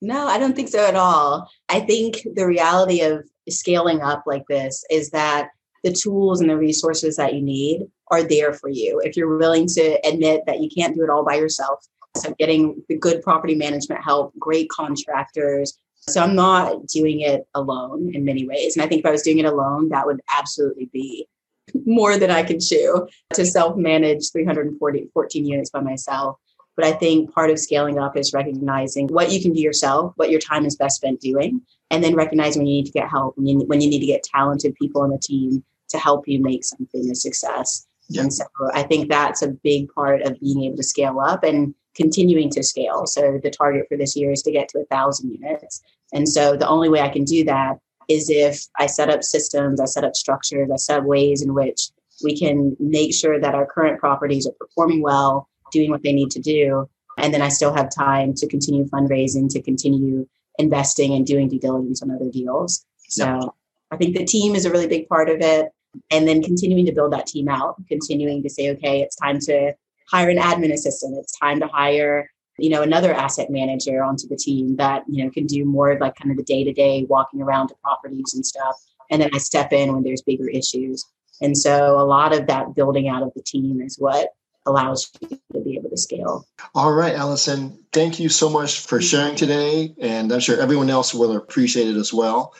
no 0.00 0.26
i 0.26 0.38
don't 0.38 0.54
think 0.54 0.68
so 0.68 0.86
at 0.86 0.96
all 0.96 1.48
i 1.68 1.80
think 1.80 2.20
the 2.34 2.46
reality 2.46 3.00
of 3.00 3.24
scaling 3.48 4.00
up 4.00 4.24
like 4.26 4.46
this 4.48 4.84
is 4.90 5.10
that 5.10 5.50
the 5.82 5.92
tools 5.92 6.40
and 6.40 6.48
the 6.48 6.56
resources 6.56 7.16
that 7.16 7.34
you 7.34 7.42
need 7.42 7.82
are 8.08 8.22
there 8.22 8.52
for 8.52 8.68
you. 8.70 9.00
If 9.04 9.16
you're 9.16 9.36
willing 9.36 9.66
to 9.68 9.98
admit 10.06 10.42
that 10.46 10.60
you 10.60 10.68
can't 10.70 10.94
do 10.94 11.04
it 11.04 11.10
all 11.10 11.24
by 11.24 11.34
yourself 11.34 11.84
so 12.16 12.32
getting 12.38 12.82
the 12.88 12.96
good 12.96 13.22
property 13.22 13.54
management 13.54 14.02
help 14.02 14.32
great 14.38 14.68
contractors. 14.70 15.78
So 16.08 16.22
i'm 16.22 16.34
not 16.34 16.86
doing 16.86 17.20
it 17.20 17.46
alone 17.54 18.12
in 18.14 18.24
many 18.24 18.46
ways. 18.46 18.76
And 18.76 18.84
i 18.84 18.88
think 18.88 19.00
if 19.00 19.06
i 19.06 19.10
was 19.10 19.22
doing 19.22 19.38
it 19.38 19.46
alone 19.46 19.88
that 19.88 20.06
would 20.06 20.20
absolutely 20.36 20.90
be 20.92 21.26
more 21.86 22.18
than 22.18 22.30
I 22.30 22.42
can 22.42 22.60
chew 22.60 23.08
to 23.32 23.46
self 23.46 23.76
manage 23.76 24.30
340 24.30 25.08
14 25.12 25.46
units 25.46 25.70
by 25.70 25.80
myself. 25.80 26.36
But 26.76 26.84
I 26.84 26.92
think 26.92 27.32
part 27.32 27.50
of 27.50 27.58
scaling 27.58 27.98
up 27.98 28.16
is 28.16 28.32
recognizing 28.32 29.06
what 29.06 29.30
you 29.30 29.40
can 29.40 29.52
do 29.52 29.60
yourself, 29.60 30.12
what 30.16 30.30
your 30.30 30.40
time 30.40 30.66
is 30.66 30.76
best 30.76 30.96
spent 30.96 31.20
doing, 31.20 31.62
and 31.94 32.02
then 32.02 32.16
recognize 32.16 32.56
when 32.56 32.66
you 32.66 32.74
need 32.74 32.86
to 32.86 32.92
get 32.92 33.08
help, 33.08 33.36
when 33.38 33.46
you, 33.46 33.60
when 33.66 33.80
you 33.80 33.88
need 33.88 34.00
to 34.00 34.06
get 34.06 34.24
talented 34.24 34.74
people 34.74 35.02
on 35.02 35.10
the 35.10 35.18
team 35.18 35.62
to 35.90 35.96
help 35.96 36.26
you 36.26 36.42
make 36.42 36.64
something 36.64 37.08
a 37.08 37.14
success. 37.14 37.86
Yeah. 38.08 38.22
And 38.22 38.34
so 38.34 38.44
I 38.72 38.82
think 38.82 39.08
that's 39.08 39.42
a 39.42 39.48
big 39.48 39.88
part 39.94 40.22
of 40.22 40.40
being 40.40 40.64
able 40.64 40.76
to 40.76 40.82
scale 40.82 41.20
up 41.20 41.44
and 41.44 41.72
continuing 41.94 42.50
to 42.50 42.64
scale. 42.64 43.06
So 43.06 43.38
the 43.40 43.50
target 43.50 43.86
for 43.88 43.96
this 43.96 44.16
year 44.16 44.32
is 44.32 44.42
to 44.42 44.50
get 44.50 44.68
to 44.70 44.80
a 44.80 44.84
thousand 44.86 45.30
units. 45.30 45.82
And 46.12 46.28
so 46.28 46.56
the 46.56 46.66
only 46.66 46.88
way 46.88 47.00
I 47.00 47.10
can 47.10 47.22
do 47.22 47.44
that 47.44 47.78
is 48.08 48.28
if 48.28 48.66
I 48.76 48.86
set 48.86 49.08
up 49.08 49.22
systems, 49.22 49.80
I 49.80 49.84
set 49.84 50.02
up 50.02 50.16
structures, 50.16 50.70
I 50.72 50.76
set 50.76 50.98
up 50.98 51.04
ways 51.04 51.42
in 51.42 51.54
which 51.54 51.90
we 52.24 52.36
can 52.36 52.76
make 52.80 53.14
sure 53.14 53.40
that 53.40 53.54
our 53.54 53.66
current 53.66 54.00
properties 54.00 54.48
are 54.48 54.52
performing 54.58 55.00
well, 55.00 55.48
doing 55.70 55.92
what 55.92 56.02
they 56.02 56.12
need 56.12 56.32
to 56.32 56.40
do. 56.40 56.88
And 57.18 57.32
then 57.32 57.40
I 57.40 57.50
still 57.50 57.72
have 57.72 57.88
time 57.94 58.34
to 58.34 58.48
continue 58.48 58.84
fundraising, 58.86 59.48
to 59.50 59.62
continue 59.62 60.26
investing 60.58 61.14
and 61.14 61.26
doing 61.26 61.48
due 61.48 61.58
diligence 61.58 62.02
on 62.02 62.10
other 62.10 62.30
deals. 62.30 62.84
So 63.08 63.24
yep. 63.24 63.50
I 63.90 63.96
think 63.96 64.16
the 64.16 64.24
team 64.24 64.54
is 64.54 64.64
a 64.64 64.70
really 64.70 64.86
big 64.86 65.08
part 65.08 65.28
of 65.28 65.40
it. 65.40 65.70
And 66.10 66.26
then 66.26 66.42
continuing 66.42 66.86
to 66.86 66.92
build 66.92 67.12
that 67.12 67.26
team 67.26 67.48
out, 67.48 67.76
continuing 67.88 68.42
to 68.42 68.50
say, 68.50 68.70
okay, 68.70 69.02
it's 69.02 69.14
time 69.16 69.38
to 69.40 69.72
hire 70.10 70.28
an 70.28 70.38
admin 70.38 70.72
assistant. 70.72 71.16
It's 71.18 71.38
time 71.38 71.60
to 71.60 71.68
hire 71.68 72.28
you 72.58 72.70
know 72.70 72.82
another 72.82 73.12
asset 73.12 73.50
manager 73.50 74.02
onto 74.02 74.28
the 74.28 74.36
team 74.36 74.76
that 74.76 75.02
you 75.08 75.24
know 75.24 75.30
can 75.30 75.46
do 75.46 75.64
more 75.64 75.90
of 75.90 76.00
like 76.00 76.14
kind 76.14 76.30
of 76.30 76.36
the 76.36 76.42
day 76.44 76.64
to 76.64 76.72
day 76.72 77.04
walking 77.08 77.42
around 77.42 77.68
to 77.68 77.74
properties 77.82 78.34
and 78.34 78.46
stuff 78.46 78.76
and 79.10 79.20
then 79.20 79.30
i 79.34 79.38
step 79.38 79.72
in 79.72 79.92
when 79.92 80.02
there's 80.02 80.22
bigger 80.22 80.48
issues 80.48 81.04
and 81.42 81.56
so 81.56 81.98
a 81.98 82.04
lot 82.04 82.32
of 82.32 82.46
that 82.46 82.74
building 82.74 83.08
out 83.08 83.22
of 83.22 83.32
the 83.34 83.42
team 83.42 83.80
is 83.80 83.96
what 83.98 84.28
allows 84.66 85.10
you 85.20 85.38
to 85.52 85.60
be 85.60 85.76
able 85.76 85.90
to 85.90 85.96
scale 85.96 86.46
all 86.74 86.92
right 86.92 87.14
allison 87.14 87.78
thank 87.92 88.18
you 88.18 88.28
so 88.28 88.48
much 88.48 88.80
for 88.80 89.00
sharing 89.00 89.36
today 89.36 89.94
and 90.00 90.32
i'm 90.32 90.40
sure 90.40 90.60
everyone 90.60 90.90
else 90.90 91.14
will 91.14 91.36
appreciate 91.36 91.88
it 91.88 91.96
as 91.96 92.12
well 92.12 92.54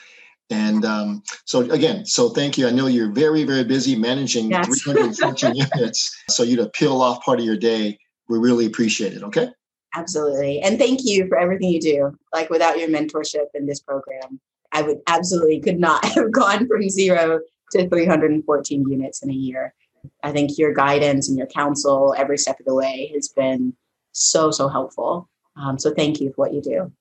and 0.51 0.85
um, 0.85 1.23
so 1.47 1.71
again, 1.71 2.05
so 2.05 2.29
thank 2.29 2.59
you. 2.59 2.67
I 2.69 2.71
know 2.71 2.87
you're 2.87 3.11
very, 3.11 3.45
very 3.45 3.64
busy 3.64 3.97
managing 3.97 4.51
yes. 4.51 4.83
314 4.83 5.55
units. 5.75 6.23
So 6.29 6.43
you 6.43 6.57
to 6.57 6.69
peel 6.69 7.01
off 7.01 7.25
part 7.25 7.38
of 7.38 7.47
your 7.47 7.57
day. 7.57 7.99
We 8.29 8.38
really 8.38 8.67
appreciate 8.67 9.14
it. 9.14 9.23
Okay. 9.23 9.49
Absolutely. 9.95 10.61
And 10.61 10.79
thank 10.79 11.01
you 11.05 11.29
for 11.29 11.38
everything 11.38 11.71
you 11.71 11.81
do. 11.81 12.19
Like 12.33 12.51
without 12.51 12.79
your 12.79 12.88
mentorship 12.88 13.47
in 13.55 13.67
this 13.67 13.81
program, 13.81 14.40
I 14.73 14.83
would 14.83 14.99
absolutely 15.07 15.61
could 15.61 15.79
not 15.79 16.05
have 16.14 16.33
gone 16.33 16.67
from 16.67 16.88
zero 16.90 17.40
to 17.73 17.88
314 17.88 18.88
units 18.88 19.23
in 19.23 19.31
a 19.31 19.35
year. 19.35 19.75
I 20.23 20.33
think 20.33 20.59
your 20.59 20.73
guidance 20.73 21.29
and 21.29 21.37
your 21.37 21.47
counsel 21.47 22.14
every 22.17 22.38
step 22.38 22.59
of 22.61 22.67
the 22.67 22.75
way 22.75 23.11
has 23.14 23.29
been 23.29 23.75
so, 24.12 24.51
so 24.51 24.69
helpful. 24.69 25.29
Um, 25.57 25.79
so 25.79 25.93
thank 25.93 26.21
you 26.21 26.31
for 26.31 26.43
what 26.43 26.55
you 26.55 26.61
do. 26.61 26.93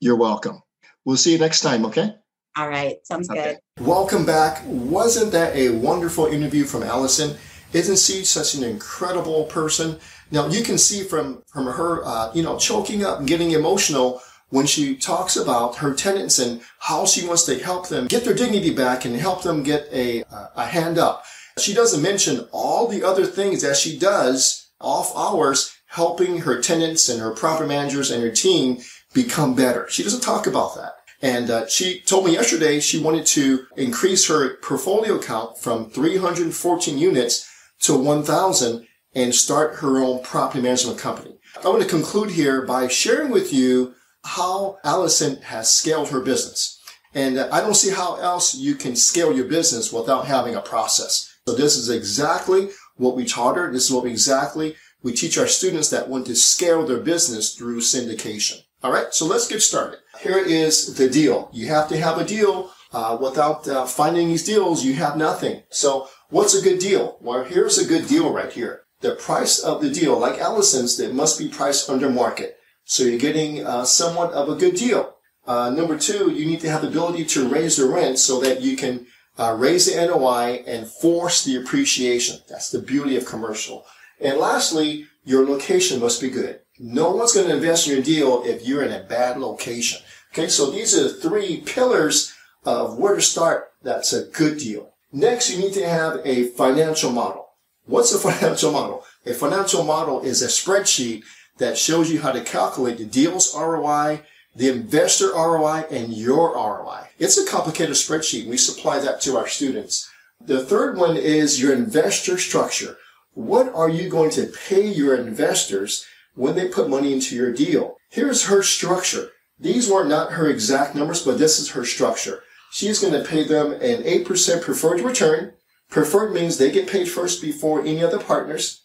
You're 0.00 0.16
welcome. 0.16 0.62
We'll 1.04 1.16
see 1.16 1.32
you 1.32 1.38
next 1.38 1.60
time, 1.60 1.84
okay? 1.86 2.14
All 2.56 2.68
right. 2.68 2.96
Sounds 3.06 3.28
okay. 3.30 3.58
good. 3.76 3.86
Welcome 3.86 4.24
back. 4.24 4.62
Wasn't 4.64 5.30
that 5.32 5.54
a 5.54 5.70
wonderful 5.70 6.26
interview 6.26 6.64
from 6.64 6.82
Allison? 6.82 7.36
Isn't 7.72 7.98
she 7.98 8.24
such 8.24 8.54
an 8.54 8.64
incredible 8.64 9.44
person? 9.44 9.98
Now 10.30 10.46
you 10.46 10.64
can 10.64 10.78
see 10.78 11.02
from 11.02 11.42
from 11.46 11.66
her, 11.66 12.04
uh, 12.04 12.32
you 12.32 12.42
know, 12.42 12.58
choking 12.58 13.04
up 13.04 13.18
and 13.18 13.28
getting 13.28 13.50
emotional 13.50 14.22
when 14.48 14.66
she 14.66 14.96
talks 14.96 15.36
about 15.36 15.76
her 15.76 15.92
tenants 15.92 16.38
and 16.38 16.62
how 16.78 17.04
she 17.04 17.26
wants 17.26 17.44
to 17.44 17.58
help 17.58 17.88
them 17.88 18.06
get 18.06 18.24
their 18.24 18.34
dignity 18.34 18.74
back 18.74 19.04
and 19.04 19.16
help 19.16 19.42
them 19.42 19.62
get 19.62 19.88
a, 19.92 20.24
a 20.56 20.64
hand 20.64 20.98
up. 20.98 21.24
She 21.58 21.72
doesn't 21.72 22.02
mention 22.02 22.46
all 22.52 22.86
the 22.86 23.02
other 23.02 23.24
things 23.24 23.62
that 23.62 23.78
she 23.78 23.98
does 23.98 24.68
off 24.78 25.16
hours 25.16 25.74
helping 25.86 26.40
her 26.40 26.60
tenants 26.60 27.08
and 27.08 27.18
her 27.18 27.30
property 27.30 27.66
managers 27.66 28.10
and 28.10 28.22
her 28.22 28.30
team 28.30 28.78
become 29.14 29.54
better. 29.54 29.88
She 29.88 30.02
doesn't 30.02 30.20
talk 30.20 30.46
about 30.46 30.74
that. 30.76 30.92
And 31.22 31.50
uh, 31.50 31.66
she 31.66 32.00
told 32.00 32.26
me 32.26 32.32
yesterday 32.32 32.78
she 32.78 33.00
wanted 33.00 33.24
to 33.28 33.66
increase 33.76 34.28
her 34.28 34.56
portfolio 34.56 35.18
count 35.18 35.56
from 35.56 35.88
314 35.88 36.98
units 36.98 37.50
to 37.80 37.96
1,000 37.96 38.86
and 39.14 39.34
start 39.34 39.76
her 39.76 39.98
own 39.98 40.22
property 40.22 40.60
management 40.60 40.98
company. 40.98 41.38
I 41.64 41.68
want 41.68 41.82
to 41.82 41.88
conclude 41.88 42.32
here 42.32 42.66
by 42.66 42.88
sharing 42.88 43.30
with 43.30 43.50
you 43.50 43.94
how 44.26 44.76
Allison 44.84 45.40
has 45.40 45.72
scaled 45.72 46.10
her 46.10 46.20
business. 46.20 46.78
And 47.14 47.38
uh, 47.38 47.48
I 47.50 47.62
don't 47.62 47.74
see 47.74 47.92
how 47.92 48.16
else 48.16 48.54
you 48.54 48.74
can 48.74 48.94
scale 48.94 49.34
your 49.34 49.46
business 49.46 49.90
without 49.90 50.26
having 50.26 50.54
a 50.54 50.60
process. 50.60 51.32
So 51.48 51.54
this 51.54 51.76
is 51.76 51.90
exactly 51.90 52.70
what 52.96 53.14
we 53.14 53.24
taught 53.24 53.56
her. 53.56 53.72
This 53.72 53.84
is 53.84 53.92
what 53.92 54.04
we 54.04 54.10
exactly 54.10 54.74
we 55.02 55.12
teach 55.12 55.38
our 55.38 55.46
students 55.46 55.90
that 55.90 56.08
want 56.08 56.26
to 56.26 56.34
scale 56.34 56.84
their 56.84 56.98
business 56.98 57.54
through 57.54 57.80
syndication. 57.80 58.62
All 58.82 58.92
right, 58.92 59.14
so 59.14 59.24
let's 59.24 59.46
get 59.46 59.62
started. 59.62 60.00
Here 60.20 60.38
is 60.38 60.96
the 60.96 61.08
deal. 61.08 61.48
You 61.52 61.68
have 61.68 61.88
to 61.90 61.96
have 61.96 62.18
a 62.18 62.24
deal. 62.24 62.72
Uh, 62.92 63.16
without 63.20 63.68
uh, 63.68 63.84
finding 63.84 64.28
these 64.28 64.44
deals, 64.44 64.84
you 64.84 64.94
have 64.94 65.16
nothing. 65.16 65.62
So 65.70 66.08
what's 66.30 66.54
a 66.54 66.62
good 66.62 66.80
deal? 66.80 67.18
Well, 67.20 67.44
here's 67.44 67.78
a 67.78 67.86
good 67.86 68.08
deal 68.08 68.32
right 68.32 68.52
here. 68.52 68.82
The 69.00 69.14
price 69.14 69.60
of 69.60 69.82
the 69.82 69.90
deal, 69.90 70.18
like 70.18 70.40
Allison's, 70.40 70.98
it 70.98 71.14
must 71.14 71.38
be 71.38 71.48
priced 71.48 71.88
under 71.88 72.10
market. 72.10 72.56
So 72.84 73.04
you're 73.04 73.18
getting 73.18 73.64
uh, 73.64 73.84
somewhat 73.84 74.32
of 74.32 74.48
a 74.48 74.56
good 74.56 74.74
deal. 74.74 75.14
Uh, 75.46 75.70
number 75.70 75.96
two, 75.98 76.32
you 76.32 76.46
need 76.46 76.60
to 76.60 76.70
have 76.70 76.82
the 76.82 76.88
ability 76.88 77.24
to 77.26 77.48
raise 77.48 77.76
the 77.76 77.86
rent 77.86 78.18
so 78.18 78.40
that 78.40 78.62
you 78.62 78.76
can 78.76 79.06
uh, 79.38 79.56
raise 79.58 79.86
the 79.86 80.06
NOI 80.06 80.64
and 80.66 80.86
force 80.86 81.44
the 81.44 81.56
appreciation. 81.56 82.38
That's 82.48 82.70
the 82.70 82.80
beauty 82.80 83.16
of 83.16 83.26
commercial. 83.26 83.84
And 84.20 84.38
lastly, 84.38 85.06
your 85.24 85.46
location 85.46 86.00
must 86.00 86.20
be 86.20 86.30
good. 86.30 86.60
No 86.78 87.10
one's 87.10 87.32
going 87.32 87.48
to 87.48 87.54
invest 87.54 87.86
in 87.86 87.94
your 87.94 88.02
deal 88.02 88.42
if 88.44 88.66
you're 88.66 88.82
in 88.82 88.92
a 88.92 89.04
bad 89.04 89.38
location. 89.38 90.00
Okay, 90.32 90.48
so 90.48 90.70
these 90.70 90.96
are 90.98 91.04
the 91.04 91.14
three 91.14 91.62
pillars 91.62 92.34
of 92.64 92.98
where 92.98 93.14
to 93.14 93.22
start. 93.22 93.72
That's 93.82 94.12
a 94.12 94.26
good 94.26 94.58
deal. 94.58 94.92
Next, 95.12 95.50
you 95.50 95.58
need 95.58 95.72
to 95.74 95.88
have 95.88 96.20
a 96.24 96.48
financial 96.48 97.10
model. 97.10 97.46
What's 97.86 98.12
a 98.12 98.18
financial 98.32 98.72
model? 98.72 99.04
A 99.24 99.32
financial 99.32 99.84
model 99.84 100.20
is 100.20 100.42
a 100.42 100.48
spreadsheet 100.48 101.22
that 101.58 101.78
shows 101.78 102.10
you 102.10 102.20
how 102.20 102.32
to 102.32 102.42
calculate 102.42 102.98
the 102.98 103.04
deal's 103.04 103.54
ROI, 103.56 104.22
the 104.56 104.70
investor 104.70 105.32
ROI, 105.34 105.84
and 105.90 106.14
your 106.14 106.54
ROI. 106.54 107.08
It's 107.18 107.36
a 107.36 107.46
complicated 107.46 107.94
spreadsheet. 107.94 108.48
We 108.48 108.56
supply 108.56 108.98
that 109.00 109.20
to 109.22 109.36
our 109.36 109.46
students. 109.46 110.10
The 110.40 110.64
third 110.64 110.96
one 110.96 111.16
is 111.16 111.60
your 111.60 111.74
investor 111.74 112.38
structure. 112.38 112.96
What 113.34 113.72
are 113.74 113.90
you 113.90 114.08
going 114.08 114.30
to 114.30 114.50
pay 114.68 114.86
your 114.86 115.14
investors 115.14 116.06
when 116.34 116.54
they 116.54 116.68
put 116.68 116.88
money 116.88 117.12
into 117.12 117.36
your 117.36 117.52
deal? 117.52 117.96
Here's 118.10 118.46
her 118.46 118.62
structure. 118.62 119.28
These 119.58 119.90
were 119.90 120.04
not 120.04 120.32
her 120.32 120.48
exact 120.48 120.94
numbers, 120.94 121.22
but 121.22 121.38
this 121.38 121.58
is 121.58 121.70
her 121.72 121.84
structure. 121.84 122.42
She's 122.72 122.98
going 122.98 123.12
to 123.12 123.28
pay 123.28 123.44
them 123.44 123.72
an 123.72 124.04
8% 124.04 124.62
preferred 124.62 125.00
return. 125.02 125.52
Preferred 125.90 126.32
means 126.32 126.56
they 126.56 126.70
get 126.70 126.88
paid 126.88 127.10
first 127.10 127.42
before 127.42 127.80
any 127.80 128.02
other 128.02 128.18
partners. 128.18 128.84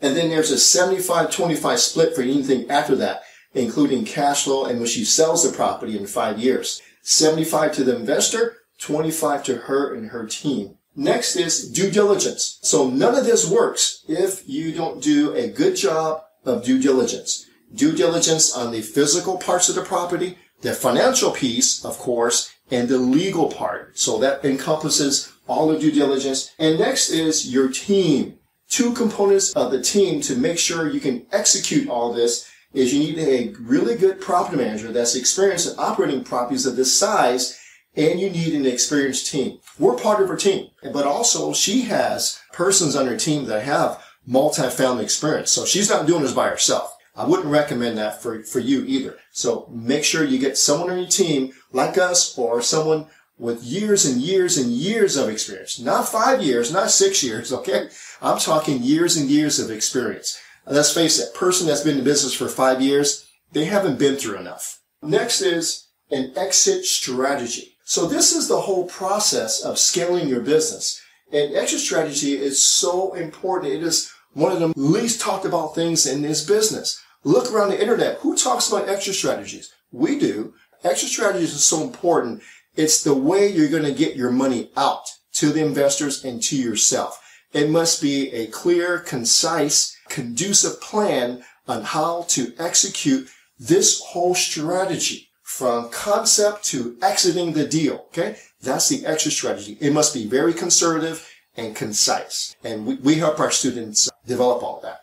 And 0.00 0.14
then 0.14 0.28
there's 0.28 0.52
a 0.52 0.54
75-25 0.54 1.78
split 1.78 2.14
for 2.14 2.22
anything 2.22 2.70
after 2.70 2.94
that, 2.96 3.22
including 3.54 4.04
cash 4.04 4.44
flow 4.44 4.64
and 4.64 4.78
when 4.78 4.88
she 4.88 5.04
sells 5.04 5.48
the 5.48 5.56
property 5.56 5.96
in 5.96 6.06
five 6.06 6.38
years. 6.38 6.82
75 7.02 7.72
to 7.72 7.84
the 7.84 7.96
investor, 7.96 8.58
25 8.78 9.44
to 9.44 9.56
her 9.56 9.94
and 9.94 10.10
her 10.10 10.26
team. 10.26 10.76
Next 10.94 11.36
is 11.36 11.70
due 11.70 11.90
diligence. 11.90 12.58
So 12.62 12.90
none 12.90 13.14
of 13.14 13.24
this 13.24 13.48
works 13.48 14.04
if 14.08 14.48
you 14.48 14.72
don't 14.72 15.02
do 15.02 15.32
a 15.34 15.48
good 15.48 15.76
job 15.76 16.24
of 16.44 16.64
due 16.64 16.80
diligence. 16.80 17.46
Due 17.74 17.92
diligence 17.92 18.54
on 18.54 18.72
the 18.72 18.82
physical 18.82 19.38
parts 19.38 19.68
of 19.68 19.74
the 19.74 19.82
property, 19.82 20.38
the 20.62 20.74
financial 20.74 21.30
piece, 21.30 21.84
of 21.84 21.98
course, 21.98 22.52
and 22.70 22.88
the 22.88 22.98
legal 22.98 23.48
part. 23.48 23.98
So 23.98 24.18
that 24.18 24.44
encompasses 24.44 25.32
all 25.46 25.68
the 25.68 25.78
due 25.78 25.92
diligence. 25.92 26.52
And 26.58 26.78
next 26.78 27.10
is 27.10 27.52
your 27.52 27.68
team. 27.68 28.38
Two 28.68 28.92
components 28.92 29.52
of 29.52 29.70
the 29.70 29.80
team 29.80 30.20
to 30.22 30.36
make 30.36 30.58
sure 30.58 30.90
you 30.90 31.00
can 31.00 31.26
execute 31.32 31.88
all 31.88 32.12
this 32.12 32.50
is 32.72 32.92
you 32.92 33.00
need 33.00 33.18
a 33.18 33.54
really 33.60 33.96
good 33.96 34.20
property 34.20 34.56
manager 34.56 34.92
that's 34.92 35.16
experienced 35.16 35.72
in 35.72 35.78
operating 35.78 36.22
properties 36.22 36.66
of 36.66 36.76
this 36.76 36.96
size 36.96 37.58
and 37.96 38.20
you 38.20 38.30
need 38.30 38.54
an 38.54 38.66
experienced 38.66 39.30
team. 39.30 39.58
We're 39.78 39.96
part 39.96 40.22
of 40.22 40.28
her 40.28 40.36
team, 40.36 40.68
but 40.92 41.06
also 41.06 41.52
she 41.52 41.82
has 41.82 42.40
persons 42.52 42.94
on 42.94 43.06
her 43.06 43.16
team 43.16 43.46
that 43.46 43.64
have 43.64 44.02
multi-family 44.26 45.02
experience. 45.02 45.50
So 45.50 45.64
she's 45.64 45.90
not 45.90 46.06
doing 46.06 46.22
this 46.22 46.32
by 46.32 46.48
herself. 46.48 46.94
I 47.16 47.24
wouldn't 47.24 47.48
recommend 47.48 47.98
that 47.98 48.22
for, 48.22 48.44
for 48.44 48.60
you 48.60 48.84
either. 48.84 49.16
So 49.32 49.68
make 49.72 50.04
sure 50.04 50.22
you 50.22 50.38
get 50.38 50.56
someone 50.56 50.90
on 50.90 50.98
your 50.98 51.08
team 51.08 51.52
like 51.72 51.98
us 51.98 52.38
or 52.38 52.62
someone 52.62 53.06
with 53.38 53.64
years 53.64 54.04
and 54.04 54.20
years 54.20 54.56
and 54.56 54.70
years 54.70 55.16
of 55.16 55.28
experience. 55.28 55.80
Not 55.80 56.08
five 56.08 56.42
years, 56.42 56.72
not 56.72 56.90
six 56.90 57.22
years, 57.22 57.52
okay? 57.58 57.88
I'm 58.22 58.38
talking 58.38 58.82
years 58.82 59.16
and 59.16 59.28
years 59.28 59.58
of 59.58 59.70
experience. 59.70 60.38
Let's 60.70 60.92
face 60.92 61.18
it, 61.18 61.34
person 61.34 61.66
that's 61.66 61.82
been 61.82 61.98
in 61.98 62.04
business 62.04 62.34
for 62.34 62.48
five 62.48 62.80
years, 62.80 63.28
they 63.52 63.64
haven't 63.64 63.98
been 63.98 64.16
through 64.16 64.38
enough. 64.38 64.80
Next 65.02 65.40
is 65.40 65.88
an 66.10 66.32
exit 66.36 66.84
strategy. 66.84 67.76
So 67.84 68.06
this 68.06 68.34
is 68.34 68.48
the 68.48 68.60
whole 68.60 68.86
process 68.86 69.62
of 69.62 69.78
scaling 69.78 70.28
your 70.28 70.40
business. 70.40 71.00
And 71.32 71.54
exit 71.54 71.80
strategy 71.80 72.36
is 72.36 72.64
so 72.64 73.14
important. 73.14 73.72
It 73.72 73.82
is 73.82 74.10
one 74.32 74.52
of 74.52 74.60
the 74.60 74.72
least 74.76 75.20
talked 75.20 75.44
about 75.44 75.74
things 75.74 76.06
in 76.06 76.22
this 76.22 76.44
business. 76.44 77.00
Look 77.24 77.52
around 77.52 77.70
the 77.70 77.80
internet. 77.80 78.18
Who 78.18 78.36
talks 78.36 78.68
about 78.68 78.88
exit 78.88 79.14
strategies? 79.14 79.72
We 79.90 80.18
do. 80.18 80.54
Exit 80.84 81.08
strategies 81.08 81.54
is 81.54 81.64
so 81.64 81.82
important. 81.82 82.42
It's 82.76 83.02
the 83.02 83.14
way 83.14 83.48
you're 83.48 83.68
going 83.68 83.82
to 83.82 83.92
get 83.92 84.16
your 84.16 84.30
money 84.30 84.70
out 84.76 85.08
to 85.34 85.50
the 85.50 85.64
investors 85.64 86.24
and 86.24 86.42
to 86.44 86.56
yourself. 86.56 87.20
It 87.52 87.70
must 87.70 88.02
be 88.02 88.30
a 88.32 88.46
clear, 88.46 88.98
concise, 88.98 89.96
conducive 90.08 90.80
plan 90.80 91.44
on 91.66 91.82
how 91.82 92.22
to 92.28 92.52
execute 92.58 93.28
this 93.58 94.00
whole 94.00 94.34
strategy 94.34 95.28
from 95.42 95.90
concept 95.90 96.64
to 96.64 96.96
exiting 97.02 97.52
the 97.52 97.66
deal. 97.66 98.06
Okay. 98.08 98.36
That's 98.60 98.88
the 98.88 99.06
exit 99.06 99.32
strategy. 99.32 99.76
It 99.80 99.92
must 99.92 100.12
be 100.14 100.26
very 100.26 100.52
conservative 100.52 101.28
and 101.56 101.74
concise. 101.74 102.56
And 102.64 102.86
we, 102.86 102.94
we 102.96 103.14
help 103.16 103.40
our 103.40 103.50
students 103.50 104.08
develop 104.26 104.62
all 104.62 104.80
that. 104.82 105.00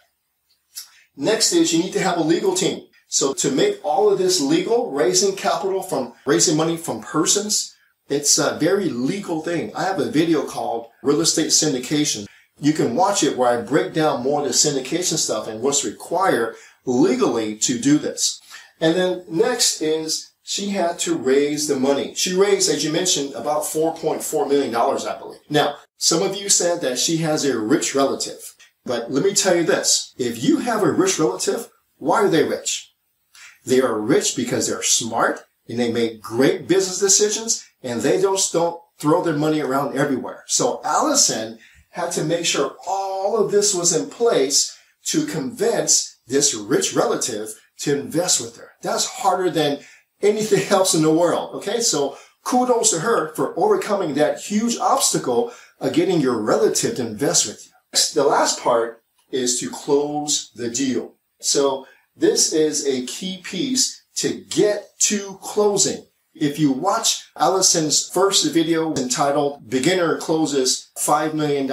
Next 1.18 1.54
is 1.54 1.74
you 1.74 1.82
need 1.82 1.94
to 1.94 2.02
have 2.02 2.18
a 2.18 2.24
legal 2.24 2.56
team. 2.56 2.88
So 3.08 3.34
to 3.34 3.52
make 3.52 3.80
all 3.84 4.12
of 4.12 4.18
this 4.18 4.42
legal, 4.42 4.92
raising 4.92 5.36
capital 5.36 5.82
from 5.82 6.14
raising 6.26 6.58
money 6.58 6.76
from 6.76 7.02
persons, 7.02 7.74
it's 8.10 8.38
a 8.38 8.58
very 8.60 8.90
legal 8.90 9.42
thing. 9.42 9.74
I 9.76 9.84
have 9.84 10.00
a 10.00 10.12
video 10.12 10.46
called 10.46 10.88
Real 11.02 11.22
Estate 11.22 11.48
Syndication. 11.48 12.28
You 12.60 12.74
can 12.74 12.96
watch 12.96 13.24
it 13.24 13.38
where 13.38 13.50
I 13.50 13.62
break 13.62 13.94
down 13.94 14.24
more 14.24 14.42
of 14.42 14.48
the 14.48 14.54
syndication 14.54 15.18
stuff 15.18 15.48
and 15.48 15.62
what's 15.62 15.84
required 15.84 16.56
legally 16.86 17.58
to 17.58 17.80
do 17.80 17.98
this. 17.98 18.40
And 18.80 18.96
then 18.96 19.26
next 19.30 19.82
is 19.82 20.32
she 20.44 20.70
had 20.70 21.00
to 21.00 21.18
raise 21.18 21.68
the 21.68 21.76
money. 21.76 22.14
She 22.16 22.36
raised, 22.36 22.70
as 22.70 22.84
you 22.84 22.92
mentioned, 22.92 23.34
about 23.34 23.64
$4.4 23.64 24.48
million, 24.48 24.76
I 24.76 25.18
believe. 25.18 25.42
Now, 25.50 25.76
some 25.98 26.22
of 26.22 26.36
you 26.36 26.50
said 26.50 26.82
that 26.82 27.00
she 27.00 27.18
has 27.18 27.46
a 27.46 27.60
rich 27.60 27.96
relative. 27.96 28.54
But 28.86 29.12
let 29.12 29.24
me 29.24 29.34
tell 29.34 29.56
you 29.56 29.64
this. 29.64 30.14
If 30.18 30.44
you 30.44 30.60
have 30.60 30.84
a 30.84 30.92
rich 30.92 31.18
relative, 31.18 31.70
why 31.98 32.22
are 32.22 32.30
they 32.30 32.44
rich? 32.44 32.94
They 33.66 33.82
are 33.82 34.00
rich 34.00 34.36
because 34.36 34.68
they're 34.68 34.84
smart 34.84 35.42
and 35.68 35.80
they 35.80 35.92
make 35.92 36.22
great 36.22 36.68
business 36.68 37.00
decisions 37.00 37.66
and 37.82 38.02
they 38.02 38.22
just 38.22 38.54
don't 38.54 38.80
throw 39.00 39.24
their 39.24 39.36
money 39.36 39.62
around 39.62 39.98
everywhere. 39.98 40.44
So 40.46 40.82
Allison 40.84 41.58
had 41.96 42.12
to 42.12 42.26
make 42.26 42.46
sure 42.46 42.76
all 42.86 43.38
of 43.38 43.52
this 43.52 43.74
was 43.74 43.96
in 43.96 44.10
place 44.10 44.78
to 45.06 45.26
convince 45.26 46.20
this 46.28 46.54
rich 46.54 46.94
relative 46.94 47.50
to 47.80 47.98
invest 47.98 48.42
with 48.42 48.58
her. 48.58 48.72
That's 48.82 49.06
harder 49.06 49.50
than 49.50 49.80
anything 50.22 50.68
else 50.70 50.94
in 50.94 51.04
the 51.04 51.14
world. 51.14 51.56
Okay. 51.56 51.80
So 51.80 52.18
kudos 52.44 52.92
to 52.92 53.00
her 53.00 53.34
for 53.36 53.58
overcoming 53.58 54.14
that 54.16 54.42
huge 54.42 54.78
obstacle 54.78 55.54
of 55.80 55.94
getting 55.94 56.20
your 56.20 56.42
relative 56.42 56.98
to 56.98 57.08
invest 57.08 57.48
with 57.48 57.66
you. 57.66 57.72
The 58.14 58.28
last 58.28 58.62
part 58.62 59.02
is 59.32 59.62
to 59.62 59.70
close 59.70 60.52
the 60.54 60.70
deal. 60.70 61.14
So 61.40 61.88
this 62.14 62.52
is 62.52 62.86
a 62.86 63.06
key 63.06 63.42
piece 63.42 64.04
to 64.16 64.34
get 64.34 64.90
to 65.04 65.40
closing. 65.42 66.06
If 66.38 66.60
you 66.60 66.74
watch 66.74 67.30
Allison's 67.38 68.10
first 68.10 68.54
video 68.54 68.94
entitled 68.96 69.70
Beginner 69.70 70.18
Closes 70.18 70.92
$5 70.98 71.34
million 71.34 71.70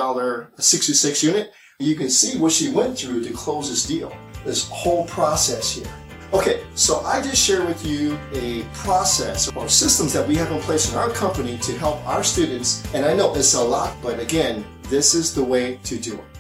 66 0.57 1.23
unit, 1.25 1.53
you 1.81 1.97
can 1.97 2.09
see 2.09 2.39
what 2.39 2.53
she 2.53 2.71
went 2.71 2.97
through 2.97 3.25
to 3.25 3.33
close 3.33 3.69
this 3.69 3.85
deal. 3.85 4.17
This 4.45 4.69
whole 4.69 5.05
process 5.07 5.75
here. 5.75 5.93
Okay, 6.33 6.63
so 6.77 7.01
I 7.01 7.21
just 7.21 7.45
shared 7.45 7.67
with 7.67 7.85
you 7.85 8.17
a 8.35 8.63
process 8.73 9.51
or 9.57 9.69
systems 9.69 10.13
that 10.13 10.29
we 10.29 10.37
have 10.37 10.53
in 10.53 10.61
place 10.61 10.93
in 10.93 10.97
our 10.97 11.11
company 11.11 11.59
to 11.59 11.77
help 11.79 12.07
our 12.07 12.23
students. 12.23 12.85
And 12.95 13.05
I 13.05 13.15
know 13.15 13.35
it's 13.35 13.55
a 13.55 13.61
lot, 13.61 13.97
but 14.01 14.21
again, 14.21 14.65
this 14.85 15.13
is 15.13 15.35
the 15.35 15.43
way 15.43 15.81
to 15.83 15.99
do 15.99 16.15
it. 16.15 16.32